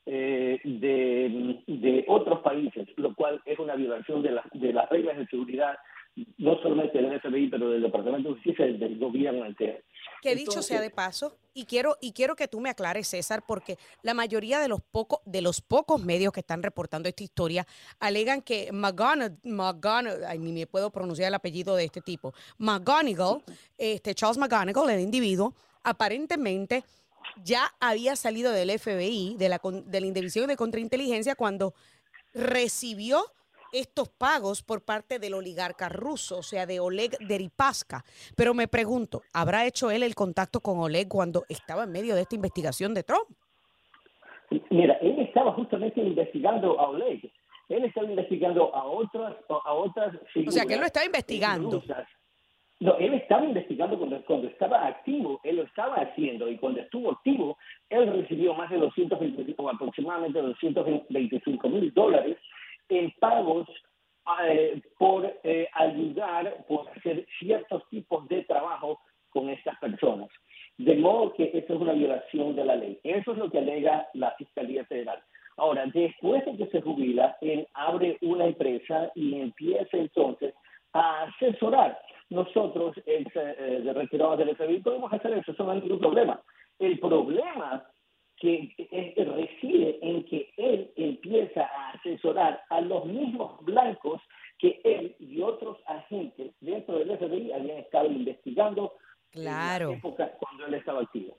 eh, 0.05 0.59
de, 0.63 1.61
de, 1.67 2.05
otros 2.07 2.39
países, 2.39 2.87
lo 2.95 3.13
cual 3.13 3.41
es 3.45 3.59
una 3.59 3.75
violación 3.75 4.23
de, 4.23 4.39
de 4.53 4.73
las 4.73 4.89
reglas 4.89 5.17
de 5.17 5.27
seguridad 5.27 5.77
no 6.37 6.57
solamente 6.61 7.01
del 7.01 7.19
FBI, 7.19 7.49
pero 7.49 7.69
del 7.69 7.83
Departamento 7.83 8.29
de 8.29 8.35
Justicia 8.35 8.67
y 8.67 8.77
del 8.77 8.97
gobierno 8.97 9.45
entero. 9.45 9.77
Que 10.21 10.35
dicho 10.49 10.61
sea 10.61 10.81
de 10.81 10.89
paso, 10.89 11.35
y 11.53 11.65
quiero, 11.65 11.97
y 12.01 12.11
quiero 12.11 12.35
que 12.35 12.47
tú 12.47 12.59
me 12.59 12.69
aclares, 12.69 13.07
César, 13.07 13.43
porque 13.45 13.77
la 14.03 14.13
mayoría 14.13 14.59
de 14.59 14.67
los, 14.67 14.81
pocos 14.81 15.19
de 15.25 15.41
los 15.41 15.61
pocos 15.61 16.03
medios 16.03 16.31
que 16.31 16.41
están 16.41 16.61
reportando 16.61 17.09
esta 17.09 17.23
historia 17.23 17.65
alegan 17.99 18.41
que 18.41 18.71
McGonagall, 18.71 20.23
ay, 20.25 20.37
ni 20.37 20.51
me 20.51 20.67
puedo 20.67 20.91
pronunciar 20.91 21.29
el 21.29 21.33
apellido 21.33 21.75
de 21.75 21.85
este 21.85 22.01
tipo, 22.01 22.33
McGonigal, 22.57 23.43
este, 23.77 24.13
Charles 24.13 24.37
McGonigal, 24.37 24.89
el 24.89 24.99
individuo, 24.99 25.55
aparentemente 25.83 26.83
ya 27.43 27.73
había 27.79 28.15
salido 28.15 28.51
del 28.51 28.77
FBI, 28.77 29.35
de 29.37 29.49
la, 29.49 29.59
de 29.63 30.01
la 30.01 30.07
Indivisión 30.07 30.47
de 30.47 30.57
Contrainteligencia, 30.57 31.35
cuando 31.35 31.73
recibió 32.33 33.25
estos 33.71 34.09
pagos 34.09 34.63
por 34.63 34.83
parte 34.83 35.19
del 35.19 35.33
oligarca 35.33 35.89
ruso, 35.89 36.39
o 36.39 36.43
sea, 36.43 36.65
de 36.65 36.79
Oleg 36.79 37.17
Deripaska. 37.19 38.03
Pero 38.35 38.53
me 38.53 38.67
pregunto, 38.67 39.21
¿habrá 39.33 39.65
hecho 39.65 39.91
él 39.91 40.03
el 40.03 40.15
contacto 40.15 40.61
con 40.61 40.79
Oleg 40.79 41.07
cuando 41.07 41.43
estaba 41.49 41.83
en 41.83 41.91
medio 41.91 42.15
de 42.15 42.21
esta 42.21 42.35
investigación 42.35 42.93
de 42.93 43.03
Trump? 43.03 43.27
Mira, 44.69 44.93
él 45.01 45.19
estaba 45.19 45.53
justamente 45.53 46.01
investigando 46.01 46.79
a 46.79 46.89
Oleg. 46.89 47.31
Él 47.69 47.83
estaba 47.83 48.07
investigando 48.07 48.73
a 48.73 48.85
otras 48.85 49.35
a 49.49 49.73
otras 49.73 50.15
O 50.47 50.51
sea, 50.51 50.65
que 50.65 50.75
él 50.75 50.79
lo 50.79 50.85
estaba 50.85 51.05
investigando. 51.05 51.83
No, 52.79 52.95
él 52.97 53.15
estaba 53.15 53.43
investigando 53.43 53.97
cuando, 53.97 54.23
cuando, 54.25 54.47
estaba 54.47 54.85
activo, 54.85 55.41
él 55.43 55.55
lo 55.55 55.63
estaba 55.63 55.95
haciendo 55.95 56.47
y 56.47 56.57
cuando 56.57 56.79
estuvo 56.79 57.11
activo, 57.11 57.57
él 57.89 58.07
recibió 58.13 58.53
más 58.53 58.69
de 58.69 58.77
225, 58.77 59.67
aproximadamente 59.67 60.39
225 60.39 61.69
mil 61.69 61.91
dólares 61.91 62.37
en 62.89 63.11
pagos 63.19 63.67
eh, 64.43 64.81
por 64.97 65.25
eh, 65.43 65.67
ayudar, 65.73 66.65
por 66.67 66.89
hacer 66.89 67.25
ciertos 67.39 67.87
tipos 67.89 68.27
de 68.27 68.43
trabajo 68.43 68.99
con 69.29 69.49
estas 69.49 69.77
personas. 69.79 70.29
De 70.77 70.95
modo 70.95 71.33
que 71.33 71.45
eso 71.53 71.73
es 71.73 71.79
una 71.79 71.93
violación 71.93 72.55
de 72.55 72.65
la 72.65 72.75
ley. 72.75 72.99
Eso 73.03 73.31
es 73.31 73.37
lo 73.37 73.49
que 73.49 73.59
alega 73.59 74.07
la 74.13 74.31
Fiscalía 74.31 74.85
Federal. 74.85 75.19
Ahora, 75.57 75.85
después 75.87 76.45
de 76.45 76.55
que 76.55 76.67
se 76.67 76.81
jubila, 76.81 77.35
él 77.41 77.67
abre 77.73 78.17
una 78.21 78.45
empresa 78.45 79.11
y 79.15 79.39
empieza 79.39 79.97
entonces 79.97 80.53
a 80.93 81.23
asesorar. 81.23 81.99
Nosotros, 82.29 82.95
ex 83.05 83.35
eh, 83.35 83.81
de 83.83 83.93
retirados 83.93 84.37
del 84.37 84.55
FBI, 84.55 84.81
podemos 84.81 85.11
hacer 85.11 85.33
eso, 85.33 85.51
eso 85.51 85.63
no 85.63 85.71
hay 85.71 85.81
ningún 85.81 85.99
problema. 85.99 86.41
El 86.77 86.99
problema 86.99 87.83
que 88.39 88.73
reside 89.15 89.99
en 90.01 90.23
que 90.25 90.51
él 90.57 90.91
empieza 90.95 91.61
a 91.61 91.91
asesorar 91.91 92.63
a 92.69 92.81
los 92.81 93.05
mismos 93.05 93.63
blancos 93.65 94.21
que 94.59 94.79
él 94.83 95.15
y 95.19 95.41
otros 95.41 95.77
agentes 95.85 96.53
dentro 96.59 96.99
del 96.99 97.17
FBI 97.17 97.51
habían 97.51 97.77
estado 97.77 98.07
investigando 98.07 98.93
claro. 99.31 99.85
en 99.85 99.91
la 99.91 99.97
época 99.97 100.31
cuando 100.39 100.65
él 100.65 100.73
estaba 100.75 101.01
activo. 101.01 101.37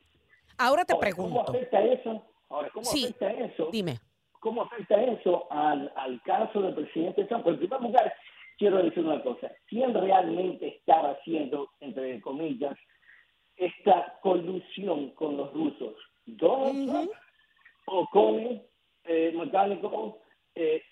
Ahora 0.57 0.85
te 0.85 0.97
pregunto. 0.97 1.45
¿Cómo 1.45 1.57
afecta 1.57 1.83
eso? 1.83 2.25
Ahora, 2.49 2.71
¿cómo 2.71 2.89
afecta 2.89 3.31
eso? 3.31 3.69
Dime. 3.73 3.99
¿Cómo 4.41 4.63
afecta 4.63 5.03
eso 5.03 5.47
al, 5.51 5.93
al 5.97 6.23
caso 6.23 6.63
del 6.63 6.75
presidente 6.75 7.25
Trump? 7.25 7.47
En 7.47 7.59
primer 7.59 7.81
lugar, 7.81 8.15
quiero 8.57 8.83
decir 8.83 9.05
una 9.05 9.23
cosa. 9.23 9.51
¿Quién 9.67 9.95
realmente 9.95 10.69
estaba 10.69 11.11
haciendo, 11.11 11.71
entre 11.81 12.21
comillas, 12.21 12.77
esta 13.57 14.19
colusión 14.23 15.11
con 15.11 15.37
los 15.37 15.53
rusos? 15.53 15.95
Donald 16.27 16.89
Trump 16.89 17.11
o 17.87 18.07
con 18.11 18.63
eh, 19.05 19.33
mecánico 19.35 20.21
eh, 20.55 20.83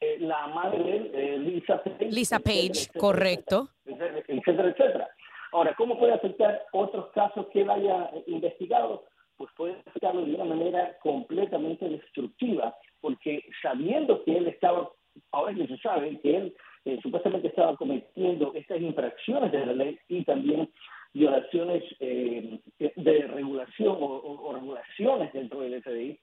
eh, 0.00 0.16
la 0.20 0.46
madre 0.48 1.08
de 1.10 1.34
eh, 1.34 1.38
Lisa 1.38 1.82
Lisa 2.10 2.38
Page, 2.38 2.88
correcto. 2.98 3.68
Etcétera, 3.84 4.68
etcétera, 4.68 5.08
Ahora, 5.52 5.74
¿cómo 5.76 5.98
puede 5.98 6.12
afectar 6.12 6.62
otros 6.72 7.10
casos 7.12 7.46
que 7.52 7.62
él 7.62 7.70
haya 7.70 8.10
investigado? 8.26 9.04
Pues 9.36 9.50
puede 9.56 9.76
afectarlo 9.86 10.24
de 10.24 10.34
una 10.34 10.44
manera 10.44 10.96
completamente 11.02 11.88
destructiva, 11.88 12.76
porque 13.00 13.44
sabiendo 13.62 14.22
que 14.24 14.36
él 14.36 14.48
estaba, 14.48 14.90
ahora 15.32 15.54
que 15.54 15.66
se 15.66 15.78
sabe 15.78 16.20
que 16.20 16.36
él 16.36 16.56
eh, 16.84 16.98
supuestamente 17.02 17.48
estaba 17.48 17.76
cometiendo 17.76 18.52
estas 18.54 18.80
infracciones 18.80 19.52
de 19.52 19.66
la 19.66 19.72
ley 19.72 19.98
y 20.08 20.24
también 20.24 20.68
violaciones 21.12 21.82
eh, 22.00 22.60
de 22.78 23.26
regulación 23.26 23.96
o, 24.00 24.52
regulaciones 24.54 25.32
dentro 25.32 25.60
del 25.60 25.82
FBI, 25.82 26.18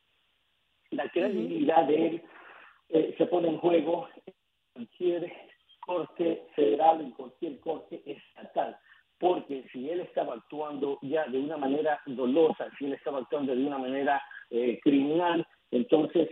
la 0.91 1.09
credibilidad 1.09 1.85
de 1.85 2.07
él 2.07 2.23
eh, 2.89 3.15
se 3.17 3.25
pone 3.25 3.49
en 3.49 3.57
juego 3.57 4.07
en 4.25 4.33
cualquier 4.73 5.33
corte 5.79 6.47
federal, 6.55 7.01
en 7.01 7.11
cualquier 7.11 7.59
corte 7.59 8.01
estatal. 8.05 8.77
Porque 9.19 9.65
si 9.71 9.89
él 9.89 10.01
estaba 10.01 10.35
actuando 10.35 10.99
ya 11.01 11.25
de 11.27 11.39
una 11.39 11.57
manera 11.57 12.01
dolosa, 12.05 12.69
si 12.77 12.85
él 12.85 12.93
estaba 12.93 13.19
actuando 13.19 13.55
de 13.55 13.65
una 13.65 13.77
manera 13.77 14.21
eh, 14.49 14.79
criminal, 14.83 15.45
entonces 15.71 16.29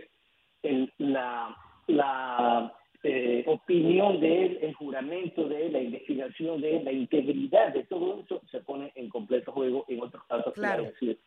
el, 0.62 0.92
la, 0.98 1.56
la 1.86 2.74
eh, 3.06 3.44
opinión 3.46 4.18
de 4.18 4.46
él, 4.46 4.58
el 4.62 4.74
juramento 4.74 5.46
de 5.46 5.66
él, 5.66 5.72
la 5.74 5.80
investigación 5.82 6.62
de 6.62 6.78
él, 6.78 6.84
la 6.86 6.92
integridad 6.92 7.74
de 7.74 7.84
todo 7.84 8.20
eso 8.20 8.40
se 8.50 8.60
pone 8.60 8.92
en 8.94 9.10
completo 9.10 9.52
juego 9.52 9.84
en 9.88 10.02
otros 10.02 10.24
casos 10.24 10.54
claro. 10.54 10.90
que 10.98 11.18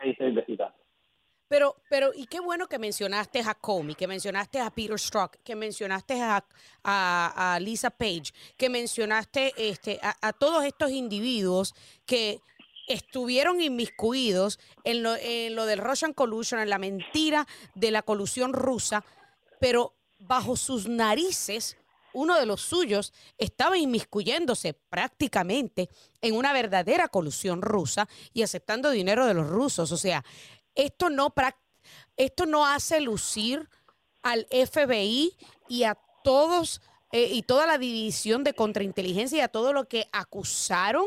ahí 0.00 0.10
está 0.12 0.26
investigando. 0.26 0.74
Pero, 1.48 1.76
pero, 1.90 2.10
y 2.14 2.26
qué 2.26 2.40
bueno 2.40 2.65
que 2.76 2.80
mencionaste 2.80 3.40
a 3.40 3.54
Comey, 3.54 3.94
que 3.94 4.06
mencionaste 4.06 4.60
a 4.60 4.68
Peter 4.68 4.98
Strzok, 4.98 5.38
que 5.42 5.56
mencionaste 5.56 6.20
a, 6.84 7.58
Lisa 7.58 7.88
Page, 7.88 8.34
que 8.58 8.68
mencionaste 8.68 9.54
este, 9.56 9.98
a, 10.02 10.32
todos 10.34 10.62
estos 10.62 10.90
individuos 10.90 11.74
que 12.04 12.38
estuvieron 12.86 13.62
inmiscuidos 13.62 14.58
en 14.84 15.02
lo, 15.02 15.14
del 15.14 15.78
Russian 15.78 16.12
Collusion, 16.12 16.60
en 16.60 16.68
la 16.68 16.76
mentira 16.76 17.46
de 17.74 17.90
la 17.90 18.02
colusión 18.02 18.52
rusa, 18.52 19.02
pero 19.58 19.94
bajo 20.18 20.54
sus 20.54 20.86
narices, 20.86 21.78
uno 22.12 22.38
de 22.38 22.44
los 22.44 22.60
suyos 22.60 23.14
estaba 23.38 23.78
inmiscuyéndose 23.78 24.74
prácticamente 24.74 25.88
en 26.20 26.34
una 26.34 26.52
verdadera 26.52 27.08
colusión 27.08 27.62
rusa 27.62 28.06
y 28.34 28.42
aceptando 28.42 28.90
dinero 28.90 29.24
de 29.24 29.32
los 29.32 29.48
rusos. 29.48 29.92
O 29.92 29.96
sea, 29.96 30.22
esto 30.74 31.08
no, 31.08 31.30
esto 32.16 32.46
no 32.46 32.66
hace 32.66 33.00
lucir 33.00 33.68
al 34.22 34.46
FBI 34.50 35.32
y 35.68 35.84
a 35.84 35.96
todos 36.24 36.80
eh, 37.12 37.30
y 37.32 37.42
toda 37.42 37.66
la 37.66 37.78
división 37.78 38.44
de 38.44 38.54
contrainteligencia 38.54 39.38
y 39.38 39.40
a 39.42 39.48
todo 39.48 39.72
lo 39.72 39.84
que 39.84 40.06
acusaron 40.12 41.06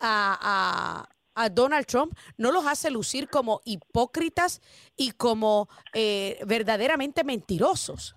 a, 0.00 1.08
a 1.38 1.48
Donald 1.48 1.86
Trump 1.86 2.12
no 2.36 2.50
los 2.50 2.66
hace 2.66 2.90
lucir 2.90 3.28
como 3.28 3.60
hipócritas 3.64 4.60
y 4.96 5.12
como 5.12 5.68
eh, 5.94 6.38
verdaderamente 6.46 7.22
mentirosos. 7.22 8.16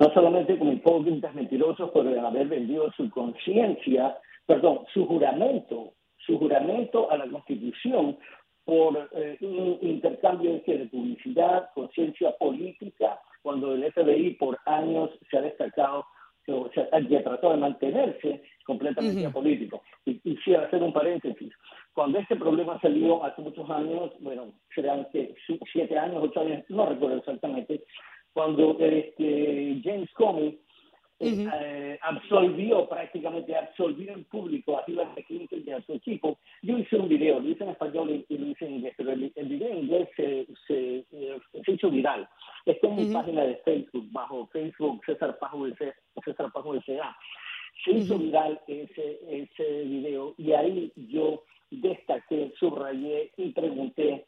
No 0.00 0.12
solamente 0.12 0.58
como 0.58 0.72
hipócritas 0.72 1.34
mentirosos 1.34 1.90
por 1.90 2.06
haber 2.06 2.48
vendido 2.48 2.92
su 2.96 3.08
conciencia, 3.10 4.18
perdón, 4.44 4.80
su 4.92 5.06
juramento, 5.06 5.94
su 6.18 6.36
juramento 6.38 7.10
a 7.10 7.16
la 7.16 7.30
Constitución 7.30 8.18
por 8.66 9.08
eh, 9.12 9.38
un 9.42 9.78
intercambio 9.80 10.60
de 10.66 10.88
publicidad, 10.90 11.70
conciencia 11.72 12.32
política, 12.36 13.18
cuando 13.40 13.72
el 13.72 13.92
FBI 13.92 14.34
por 14.34 14.58
años 14.66 15.10
se 15.30 15.38
ha 15.38 15.40
destacado, 15.40 16.04
o 16.48 16.68
sea, 16.74 16.88
ha 16.92 17.00
tratado 17.22 17.52
de 17.52 17.60
mantenerse 17.60 18.42
completamente 18.64 19.30
político. 19.30 19.82
Y 20.04 20.18
quisiera 20.18 20.64
hacer 20.64 20.82
un 20.82 20.92
paréntesis. 20.92 21.52
Cuando 21.94 22.18
este 22.18 22.34
problema 22.34 22.80
salió 22.80 23.24
hace 23.24 23.40
muchos 23.40 23.70
años, 23.70 24.12
bueno, 24.18 24.52
serán 24.74 25.06
que 25.12 25.36
siete 25.72 25.96
años, 25.96 26.24
ocho 26.24 26.40
años, 26.40 26.64
no 26.68 26.86
recuerdo 26.86 27.18
exactamente, 27.18 27.84
cuando 28.32 28.76
este, 28.80 29.80
James 29.84 30.10
Comey 30.14 30.58
eh, 31.18 31.48
eh, 31.60 31.98
absolvió, 32.02 32.86
prácticamente 32.88 33.56
absolvió 33.56 34.12
en 34.12 34.24
público 34.24 34.76
a 34.76 34.84
Hillary 34.86 35.22
Clinton 35.24 35.62
y 35.66 35.70
a 35.70 35.80
su 35.82 35.94
equipo. 35.94 36.38
Yo 36.62 36.76
hice 36.78 36.96
un 36.96 37.08
video, 37.08 37.40
lo 37.40 37.48
hice 37.48 37.64
en 37.64 37.70
español 37.70 38.24
y, 38.28 38.36
lo 38.36 38.46
hice 38.48 38.66
en 38.66 38.74
inglés, 38.74 38.94
pero 38.98 39.12
el, 39.12 39.32
video 39.34 39.68
en 39.68 39.78
inglés 39.78 40.08
se, 40.14 40.46
se, 40.66 41.06
eh, 41.12 41.40
hizo 41.66 41.90
viral. 41.90 42.28
Está 42.66 42.88
en 42.88 42.96
mi 42.96 43.14
página 43.14 43.44
de 43.44 43.56
Facebook, 43.64 44.06
bajo 44.12 44.46
Facebook 44.48 45.00
César 45.06 45.38
Pajo 45.38 45.66
César 46.24 46.52
Pajo 46.52 46.74
S.A. 46.74 47.16
Se 47.84 47.92
hizo 47.92 48.18
viral 48.18 48.60
ese, 48.66 49.20
ese 49.28 49.84
video 49.84 50.34
y 50.36 50.52
ahí 50.52 50.92
yo 50.96 51.44
destaqué, 51.70 52.52
subrayé 52.58 53.32
y 53.36 53.52
pregunté 53.52 54.26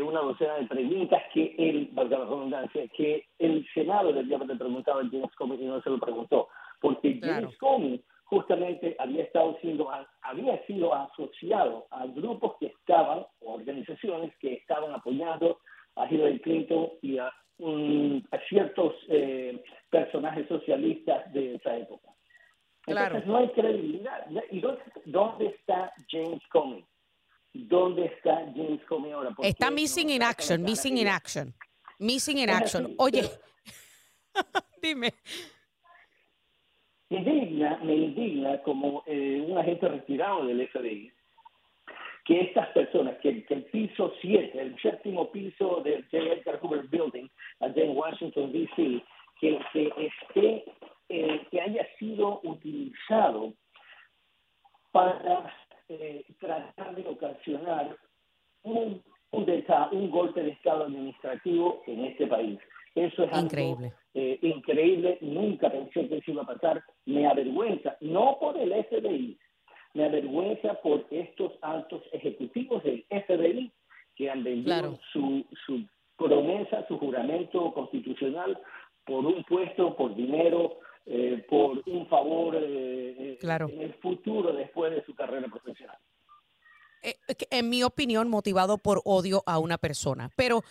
una 0.00 0.20
docena 0.20 0.54
de 0.54 0.66
preguntas 0.66 1.22
que 1.34 1.54
él, 1.58 1.90
valga 1.92 2.18
la 2.18 2.24
redundancia, 2.24 2.88
que 2.96 3.26
el 3.38 3.66
Senado 3.74 4.12
le 4.12 4.20
había 4.20 4.38
preguntado 4.38 5.00
a 5.00 5.08
James 5.10 5.34
Comey 5.36 5.62
y 5.62 5.66
no 5.66 5.82
se 5.82 5.90
lo 5.90 5.98
preguntó, 5.98 6.48
porque 6.80 7.18
James 7.20 7.56
Comey 7.58 8.02
justamente 8.24 8.96
había 8.98 9.24
estado 9.24 9.58
siendo, 9.60 9.90
había 10.22 10.64
sido 10.66 10.94
asociado 10.94 11.86
a 11.90 12.06
grupos 12.06 12.56
que 12.60 12.66
estaban, 12.66 13.26
o 13.40 13.54
organizaciones 13.54 14.34
que 14.38 14.54
estaban 14.54 14.92
apoyando 14.92 15.58
a 15.96 16.10
Hillary 16.10 16.40
Clinton 16.40 16.88
y 17.02 17.18
a, 17.18 17.30
ciertos 18.48 18.94
eh, 19.08 19.62
personajes 19.90 20.48
socialistas 20.48 21.32
de 21.32 21.56
esa 21.56 21.76
época. 21.76 22.08
Entonces 22.86 23.26
no 23.26 23.36
hay 23.36 23.48
credibilidad. 23.50 24.26
¿Y 24.50 24.60
dónde, 24.60 24.82
dónde 25.04 25.46
está 25.46 25.92
James 26.10 26.42
Comey? 26.48 26.84
¿Dónde 27.54 28.06
está 28.06 28.46
James 28.54 28.82
Comey 28.88 29.12
ahora? 29.12 29.34
Está 29.42 29.70
missing 29.70 30.10
in 30.10 30.22
action, 30.22 30.62
missing 30.62 30.98
in 30.98 31.06
action. 31.06 31.54
Missing 31.98 32.38
in 32.38 32.50
action. 32.50 32.94
Oye, 32.98 33.28
dime. 34.82 35.12
Me 37.10 37.18
indigna, 37.18 37.78
me 37.84 37.94
indigna 37.94 38.62
como 38.62 39.04
eh, 39.06 39.44
un 39.46 39.58
agente 39.58 39.86
retirado 39.86 40.46
del 40.46 40.66
FBI 40.68 41.12
que 42.24 42.40
estas 42.40 42.68
personas, 42.68 43.18
que, 43.18 43.44
el 43.48 43.64
piso 43.64 44.14
7, 44.20 44.60
el 44.60 44.80
séptimo 44.80 45.30
piso 45.32 45.82
del 45.82 46.04
J. 46.04 46.18
Edgar 46.18 46.60
Hoover 46.62 46.86
Building, 46.88 47.28
allá 47.60 47.82
en 47.82 47.96
Washington, 47.96 48.52
D.C., 48.52 49.02
que, 49.40 49.58
esté, 49.96 50.64
eh, 51.08 51.46
que 51.50 51.60
haya 51.60 51.86
sido 51.98 52.40
utilizado 52.44 53.54
para 54.92 55.52
eh, 56.00 56.24
tratar 56.38 56.94
de 56.94 57.06
ocasionar 57.08 57.96
un, 58.62 59.02
un, 59.30 60.10
golpe 60.10 60.42
de 60.42 60.50
Estado 60.50 60.84
administrativo 60.84 61.82
en 61.86 62.04
este 62.04 62.26
país. 62.26 62.58
Eso 62.94 63.24
es 63.24 63.42
increíble. 63.42 63.92
Eh, 64.14 64.38
increíble. 64.42 65.18
Nunca 65.20 65.70
pensé 65.70 66.08
que 66.08 66.18
eso 66.18 66.30
iba 66.32 66.42
a 66.42 66.46
pasar. 66.46 66.82
Me 67.06 67.26
avergüenza, 67.26 67.96
no 68.00 68.36
por 68.40 68.56
el 68.58 68.72
FBI, 68.84 69.38
me 69.94 70.04
avergüenza 70.04 70.74
por 70.82 71.06
estos 71.10 71.52
altos 71.62 72.02
ejecutivos 72.12 72.82
del 72.84 73.04
FBI 73.10 73.72
que 74.16 74.30
han 74.30 74.44
vendido 74.44 74.98
su, 75.12 75.44
su 75.66 75.84
promesa, 76.16 76.86
su 76.88 76.98
juramento 76.98 77.72
constitucional 77.72 78.58
por 79.04 79.26
un 79.26 79.42
puesto, 79.44 79.96
por 79.96 80.14
dinero, 80.14 80.78
eh, 81.06 81.44
por 81.48 81.82
un 81.86 82.06
favor 82.08 82.56
eh, 82.58 83.36
claro. 83.40 83.68
en 83.68 83.80
el 83.80 83.94
futuro 83.94 84.52
después 84.52 84.92
de 84.92 85.04
su 85.04 85.14
carrera 85.14 85.48
profesional. 85.48 85.98
Eh, 87.02 87.16
en 87.50 87.68
mi 87.68 87.82
opinión, 87.82 88.28
motivado 88.28 88.78
por 88.78 89.02
odio 89.04 89.42
a 89.46 89.58
una 89.58 89.78
persona. 89.78 90.30
Pero 90.36 90.62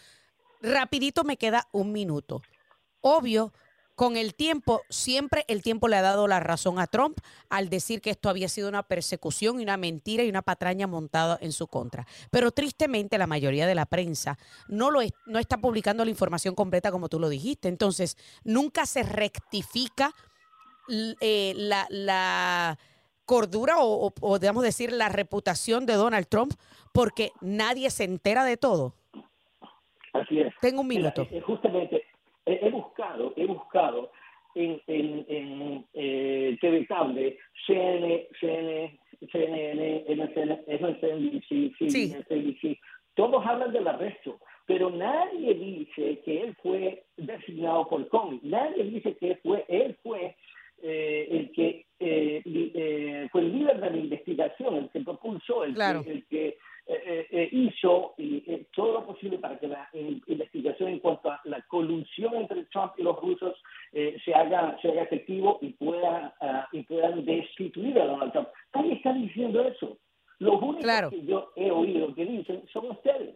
rapidito 0.61 1.23
me 1.23 1.37
queda 1.37 1.67
un 1.73 1.91
minuto. 1.91 2.41
Obvio, 3.01 3.51
con 3.95 4.17
el 4.17 4.33
tiempo, 4.33 4.81
siempre 4.89 5.45
el 5.47 5.61
tiempo 5.61 5.87
le 5.87 5.97
ha 5.97 6.01
dado 6.01 6.27
la 6.27 6.39
razón 6.39 6.79
a 6.79 6.87
Trump 6.87 7.19
al 7.49 7.69
decir 7.69 8.01
que 8.01 8.09
esto 8.09 8.29
había 8.29 8.49
sido 8.49 8.69
una 8.69 8.83
persecución 8.83 9.59
y 9.59 9.63
una 9.63 9.77
mentira 9.77 10.23
y 10.23 10.29
una 10.29 10.41
patraña 10.41 10.87
montada 10.87 11.37
en 11.41 11.51
su 11.51 11.67
contra. 11.67 12.05
Pero 12.29 12.51
tristemente 12.51 13.17
la 13.17 13.27
mayoría 13.27 13.67
de 13.67 13.75
la 13.75 13.85
prensa 13.85 14.37
no, 14.67 14.91
lo 14.91 15.01
no 15.25 15.39
está 15.39 15.57
publicando 15.57 16.03
la 16.03 16.11
información 16.11 16.55
completa 16.55 16.91
como 16.91 17.09
tú 17.09 17.19
lo 17.19 17.29
dijiste. 17.29 17.67
Entonces, 17.67 18.17
nunca 18.43 18.85
se 18.85 19.03
rectifica 19.03 20.13
eh, 21.21 21.53
la, 21.55 22.77
cordura 23.25 23.75
o, 23.79 24.11
o, 24.19 24.39
digamos 24.39 24.63
decir, 24.63 24.91
la 24.91 25.07
reputación 25.07 25.85
de 25.85 25.93
Donald 25.93 26.27
Trump 26.27 26.53
porque 26.91 27.31
nadie 27.39 27.89
se 27.89 28.03
entera 28.03 28.43
de 28.43 28.57
todo. 28.57 28.95
Así 30.13 30.39
es. 30.39 30.53
Tengo 30.61 30.81
un 30.81 30.87
minuto. 30.87 31.27
Eh, 31.31 31.41
justamente 31.41 32.00
he, 32.00 32.00
buscado, 33.71 34.11
en, 34.53 34.81
en, 34.87 35.25
en 35.29 35.85
eh, 35.93 36.57
TV 36.59 36.85
Cable, 36.85 37.37
CNN, 37.65 38.27
CNN, 38.39 38.99
CNN, 39.31 40.05
MSNBC, 40.67 41.77
CNBC, 41.77 42.77
todos 43.15 43.45
hablan 43.45 43.71
del 43.71 43.87
arresto, 43.87 44.39
pero 44.65 44.89
nadie 44.89 45.53
dice 45.53 46.19
que 46.25 46.41
él 46.41 46.55
fue 46.61 47.03
designado 47.17 47.87
por 47.87 48.07
Comey, 48.09 48.39
nadie 48.43 48.83
dice 48.83 49.15
que 49.17 49.35
fue, 49.37 49.63
él 49.69 49.95
fue 50.03 50.35
eh, 50.83 51.27
el 51.29 51.51
que 51.51 51.85
eh, 51.99 52.41
eh, 52.45 53.29
fue 53.31 53.41
el 53.41 53.51
líder 53.53 53.79
de 53.79 53.89
la 53.91 53.97
investigación, 53.97 54.75
el 54.75 54.89
que 54.89 54.99
propulsó, 55.01 55.63
el 55.63 55.79
el 55.79 56.25
que 56.27 56.57
eh, 57.41 57.43
eh, 57.43 57.49
hizo 57.51 58.13
eh, 58.17 58.65
todo 58.75 58.93
lo 58.93 59.05
posible 59.05 59.37
para 59.39 59.57
que 59.57 59.67
la 59.67 59.89
investigación 59.93 60.89
en 60.89 60.99
cuanto 60.99 61.31
a 61.31 61.41
la 61.45 61.61
colusión 61.63 62.35
entre 62.35 62.65
Trump 62.65 62.93
y 62.97 63.03
los 63.03 63.19
rusos 63.19 63.55
se 63.91 64.33
haga 64.33 64.77
se 64.81 64.89
haga 64.89 65.03
efectivo 65.03 65.59
y 65.61 65.69
pueda 65.73 66.33
ah, 66.39 66.67
y 66.71 66.83
puedan 66.83 67.25
destituir 67.25 67.99
a 67.99 68.05
Donald 68.05 68.31
Trump. 68.31 68.47
Nadie 68.73 68.93
está 68.93 69.13
diciendo 69.13 69.61
eso. 69.65 69.97
Los 70.39 70.61
únicos 70.61 71.09
que 71.09 71.25
yo 71.25 71.51
he 71.55 71.69
oído 71.69 72.13
que 72.15 72.25
dicen 72.25 72.63
son 72.71 72.91
ustedes 72.91 73.35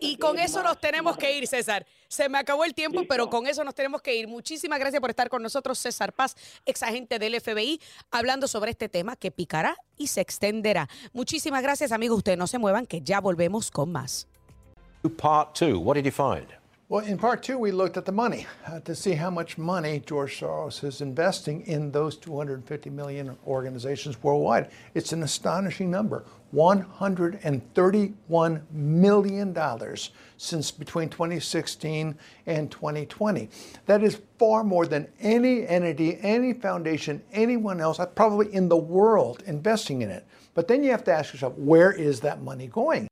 y 0.00 0.16
con 0.16 0.38
eso 0.38 0.62
nos 0.62 0.78
tenemos 0.80 1.16
que 1.16 1.36
ir, 1.36 1.46
César. 1.46 1.86
Se 2.08 2.28
me 2.28 2.38
acabó 2.38 2.64
el 2.64 2.74
tiempo, 2.74 3.02
pero 3.08 3.28
con 3.28 3.46
eso 3.46 3.64
nos 3.64 3.74
tenemos 3.74 4.02
que 4.02 4.14
ir. 4.14 4.28
Muchísimas 4.28 4.78
gracias 4.78 5.00
por 5.00 5.10
estar 5.10 5.28
con 5.28 5.42
nosotros, 5.42 5.78
César 5.78 6.12
Paz, 6.12 6.36
ex 6.64 6.82
agente 6.82 7.18
del 7.18 7.40
FBI, 7.40 7.80
hablando 8.10 8.48
sobre 8.48 8.70
este 8.70 8.88
tema 8.88 9.16
que 9.16 9.30
picará 9.30 9.76
y 9.96 10.08
se 10.08 10.20
extenderá. 10.20 10.88
Muchísimas 11.12 11.62
gracias, 11.62 11.92
amigos. 11.92 12.18
Ustedes 12.18 12.38
no 12.38 12.46
se 12.46 12.58
muevan, 12.58 12.86
que 12.86 13.00
ya 13.00 13.20
volvemos 13.20 13.70
con 13.70 13.92
más. 13.92 14.28
Part 15.18 15.54
two, 15.54 15.78
what 15.78 15.96
did 15.96 16.04
you 16.04 16.12
find? 16.12 16.63
Well, 16.90 17.02
in 17.02 17.16
part 17.16 17.42
two, 17.42 17.56
we 17.56 17.72
looked 17.72 17.96
at 17.96 18.04
the 18.04 18.12
money 18.12 18.46
uh, 18.66 18.80
to 18.80 18.94
see 18.94 19.12
how 19.12 19.30
much 19.30 19.56
money 19.56 20.02
George 20.04 20.38
Soros 20.38 20.84
is 20.84 21.00
investing 21.00 21.62
in 21.62 21.90
those 21.90 22.14
250 22.18 22.90
million 22.90 23.38
organizations 23.46 24.22
worldwide. 24.22 24.70
It's 24.92 25.14
an 25.14 25.22
astonishing 25.22 25.90
number 25.90 26.26
$131 26.54 28.62
million 28.70 29.56
since 30.36 30.70
between 30.70 31.08
2016 31.08 32.18
and 32.44 32.70
2020. 32.70 33.48
That 33.86 34.02
is 34.02 34.20
far 34.38 34.62
more 34.62 34.86
than 34.86 35.08
any 35.20 35.66
entity, 35.66 36.18
any 36.20 36.52
foundation, 36.52 37.22
anyone 37.32 37.80
else, 37.80 37.98
uh, 37.98 38.04
probably 38.04 38.52
in 38.52 38.68
the 38.68 38.76
world, 38.76 39.42
investing 39.46 40.02
in 40.02 40.10
it. 40.10 40.26
But 40.52 40.68
then 40.68 40.84
you 40.84 40.90
have 40.90 41.04
to 41.04 41.14
ask 41.14 41.32
yourself, 41.32 41.56
where 41.56 41.92
is 41.92 42.20
that 42.20 42.42
money 42.42 42.66
going? 42.66 43.08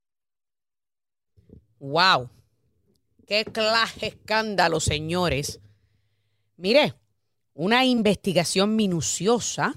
Wow. 1.81 2.29
Qué 3.33 3.47
clase 3.47 4.09
escándalo, 4.09 4.79
señores. 4.79 5.59
Mire, 6.59 6.93
una 7.55 7.83
investigación 7.87 8.77
minuciosa 8.77 9.75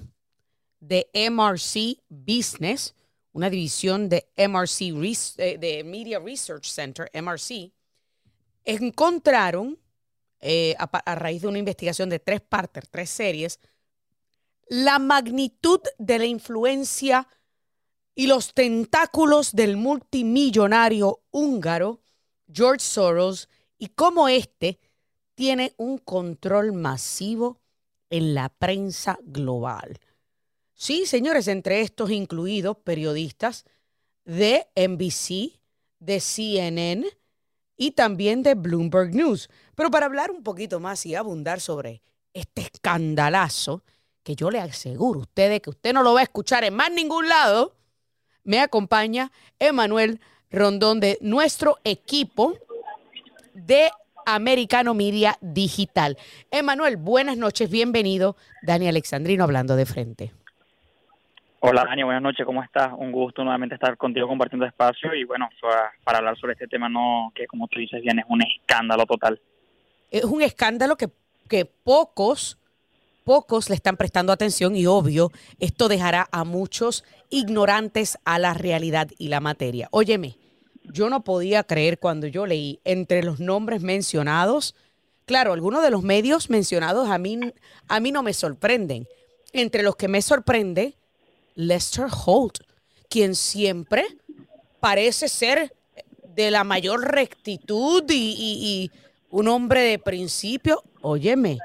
de 0.78 1.08
MRC 1.14 2.02
Business, 2.06 2.94
una 3.32 3.48
división 3.48 4.10
de 4.10 4.28
MRC 4.36 4.92
eh, 5.38 5.56
de 5.58 5.82
Media 5.84 6.18
Research 6.18 6.66
Center, 6.66 7.10
MRC, 7.14 7.72
encontraron 8.62 9.78
eh, 10.40 10.74
a, 10.78 11.14
raíz 11.14 11.40
de 11.40 11.48
una 11.48 11.58
investigación 11.58 12.10
de 12.10 12.18
tres 12.18 12.42
partes, 12.42 12.84
tres 12.90 13.08
series, 13.08 13.58
la 14.68 14.98
magnitud 14.98 15.80
de 15.96 16.18
la 16.18 16.26
influencia 16.26 17.26
y 18.14 18.26
los 18.26 18.52
tentáculos 18.52 19.52
del 19.52 19.78
multimillonario 19.78 21.22
húngaro 21.30 22.02
George 22.52 22.84
Soros 22.84 23.48
y 23.78 23.88
cómo 23.88 24.28
éste 24.28 24.78
tiene 25.34 25.74
un 25.76 25.98
control 25.98 26.72
masivo 26.72 27.60
en 28.10 28.34
la 28.34 28.48
prensa 28.48 29.18
global. 29.22 29.98
Sí, 30.72 31.06
señores, 31.06 31.48
entre 31.48 31.80
estos 31.80 32.10
incluidos 32.10 32.76
periodistas 32.78 33.64
de 34.24 34.66
NBC, 34.74 35.60
de 35.98 36.20
CNN 36.20 37.06
y 37.76 37.92
también 37.92 38.42
de 38.42 38.54
Bloomberg 38.54 39.14
News. 39.14 39.48
Pero 39.74 39.90
para 39.90 40.06
hablar 40.06 40.30
un 40.30 40.42
poquito 40.42 40.80
más 40.80 41.04
y 41.06 41.14
abundar 41.14 41.60
sobre 41.60 42.02
este 42.32 42.62
escandalazo, 42.62 43.84
que 44.22 44.34
yo 44.34 44.50
le 44.50 44.60
aseguro 44.60 45.20
a 45.20 45.22
ustedes 45.22 45.60
que 45.60 45.70
usted 45.70 45.92
no 45.92 46.02
lo 46.02 46.14
va 46.14 46.20
a 46.20 46.24
escuchar 46.24 46.64
en 46.64 46.74
más 46.74 46.90
ningún 46.90 47.28
lado, 47.28 47.76
me 48.42 48.60
acompaña 48.60 49.32
Emanuel 49.58 50.20
Rondón 50.50 51.00
de 51.00 51.18
nuestro 51.20 51.78
equipo 51.84 52.54
de 53.54 53.90
Americano 54.26 54.94
Media 54.94 55.36
Digital. 55.40 56.16
Emanuel, 56.50 56.96
buenas 56.96 57.36
noches, 57.36 57.70
bienvenido. 57.70 58.36
Dani 58.62 58.88
Alexandrino 58.88 59.44
hablando 59.44 59.76
de 59.76 59.86
frente. 59.86 60.32
Hola 61.60 61.84
Dani, 61.84 62.02
buenas 62.04 62.22
noches, 62.22 62.44
¿cómo 62.46 62.62
estás? 62.62 62.92
Un 62.96 63.10
gusto 63.10 63.42
nuevamente 63.42 63.74
estar 63.74 63.96
contigo 63.96 64.28
compartiendo 64.28 64.66
espacio 64.66 65.14
y 65.14 65.24
bueno, 65.24 65.48
para, 66.04 66.18
hablar 66.18 66.36
sobre 66.38 66.52
este 66.52 66.68
tema 66.68 66.88
no, 66.88 67.32
que 67.34 67.46
como 67.46 67.66
tú 67.66 67.80
dices 67.80 68.02
bien, 68.02 68.18
es 68.18 68.24
un 68.28 68.42
escándalo 68.42 69.04
total. 69.06 69.40
Es 70.10 70.24
un 70.24 70.42
escándalo 70.42 70.96
que, 70.96 71.08
que 71.48 71.64
pocos 71.64 72.58
pocos 73.26 73.68
le 73.68 73.74
están 73.74 73.96
prestando 73.96 74.32
atención 74.32 74.76
y 74.76 74.86
obvio, 74.86 75.32
esto 75.58 75.88
dejará 75.88 76.28
a 76.30 76.44
muchos 76.44 77.02
ignorantes 77.28 78.18
a 78.24 78.38
la 78.38 78.54
realidad 78.54 79.08
y 79.18 79.26
la 79.26 79.40
materia. 79.40 79.88
Óyeme, 79.90 80.38
yo 80.84 81.10
no 81.10 81.24
podía 81.24 81.64
creer 81.64 81.98
cuando 81.98 82.28
yo 82.28 82.46
leí 82.46 82.78
entre 82.84 83.24
los 83.24 83.40
nombres 83.40 83.82
mencionados, 83.82 84.76
claro, 85.24 85.52
algunos 85.52 85.82
de 85.82 85.90
los 85.90 86.04
medios 86.04 86.50
mencionados 86.50 87.08
a 87.08 87.18
mí, 87.18 87.40
a 87.88 87.98
mí 87.98 88.12
no 88.12 88.22
me 88.22 88.32
sorprenden. 88.32 89.08
Entre 89.52 89.82
los 89.82 89.96
que 89.96 90.06
me 90.06 90.22
sorprende, 90.22 90.96
Lester 91.56 92.06
Holt, 92.24 92.60
quien 93.08 93.34
siempre 93.34 94.06
parece 94.78 95.28
ser 95.28 95.74
de 96.36 96.52
la 96.52 96.62
mayor 96.62 97.00
rectitud 97.12 98.04
y, 98.08 98.36
y 98.38 98.90
un 99.30 99.48
hombre 99.48 99.80
de 99.80 99.98
principio. 99.98 100.84
Óyeme, 101.00 101.58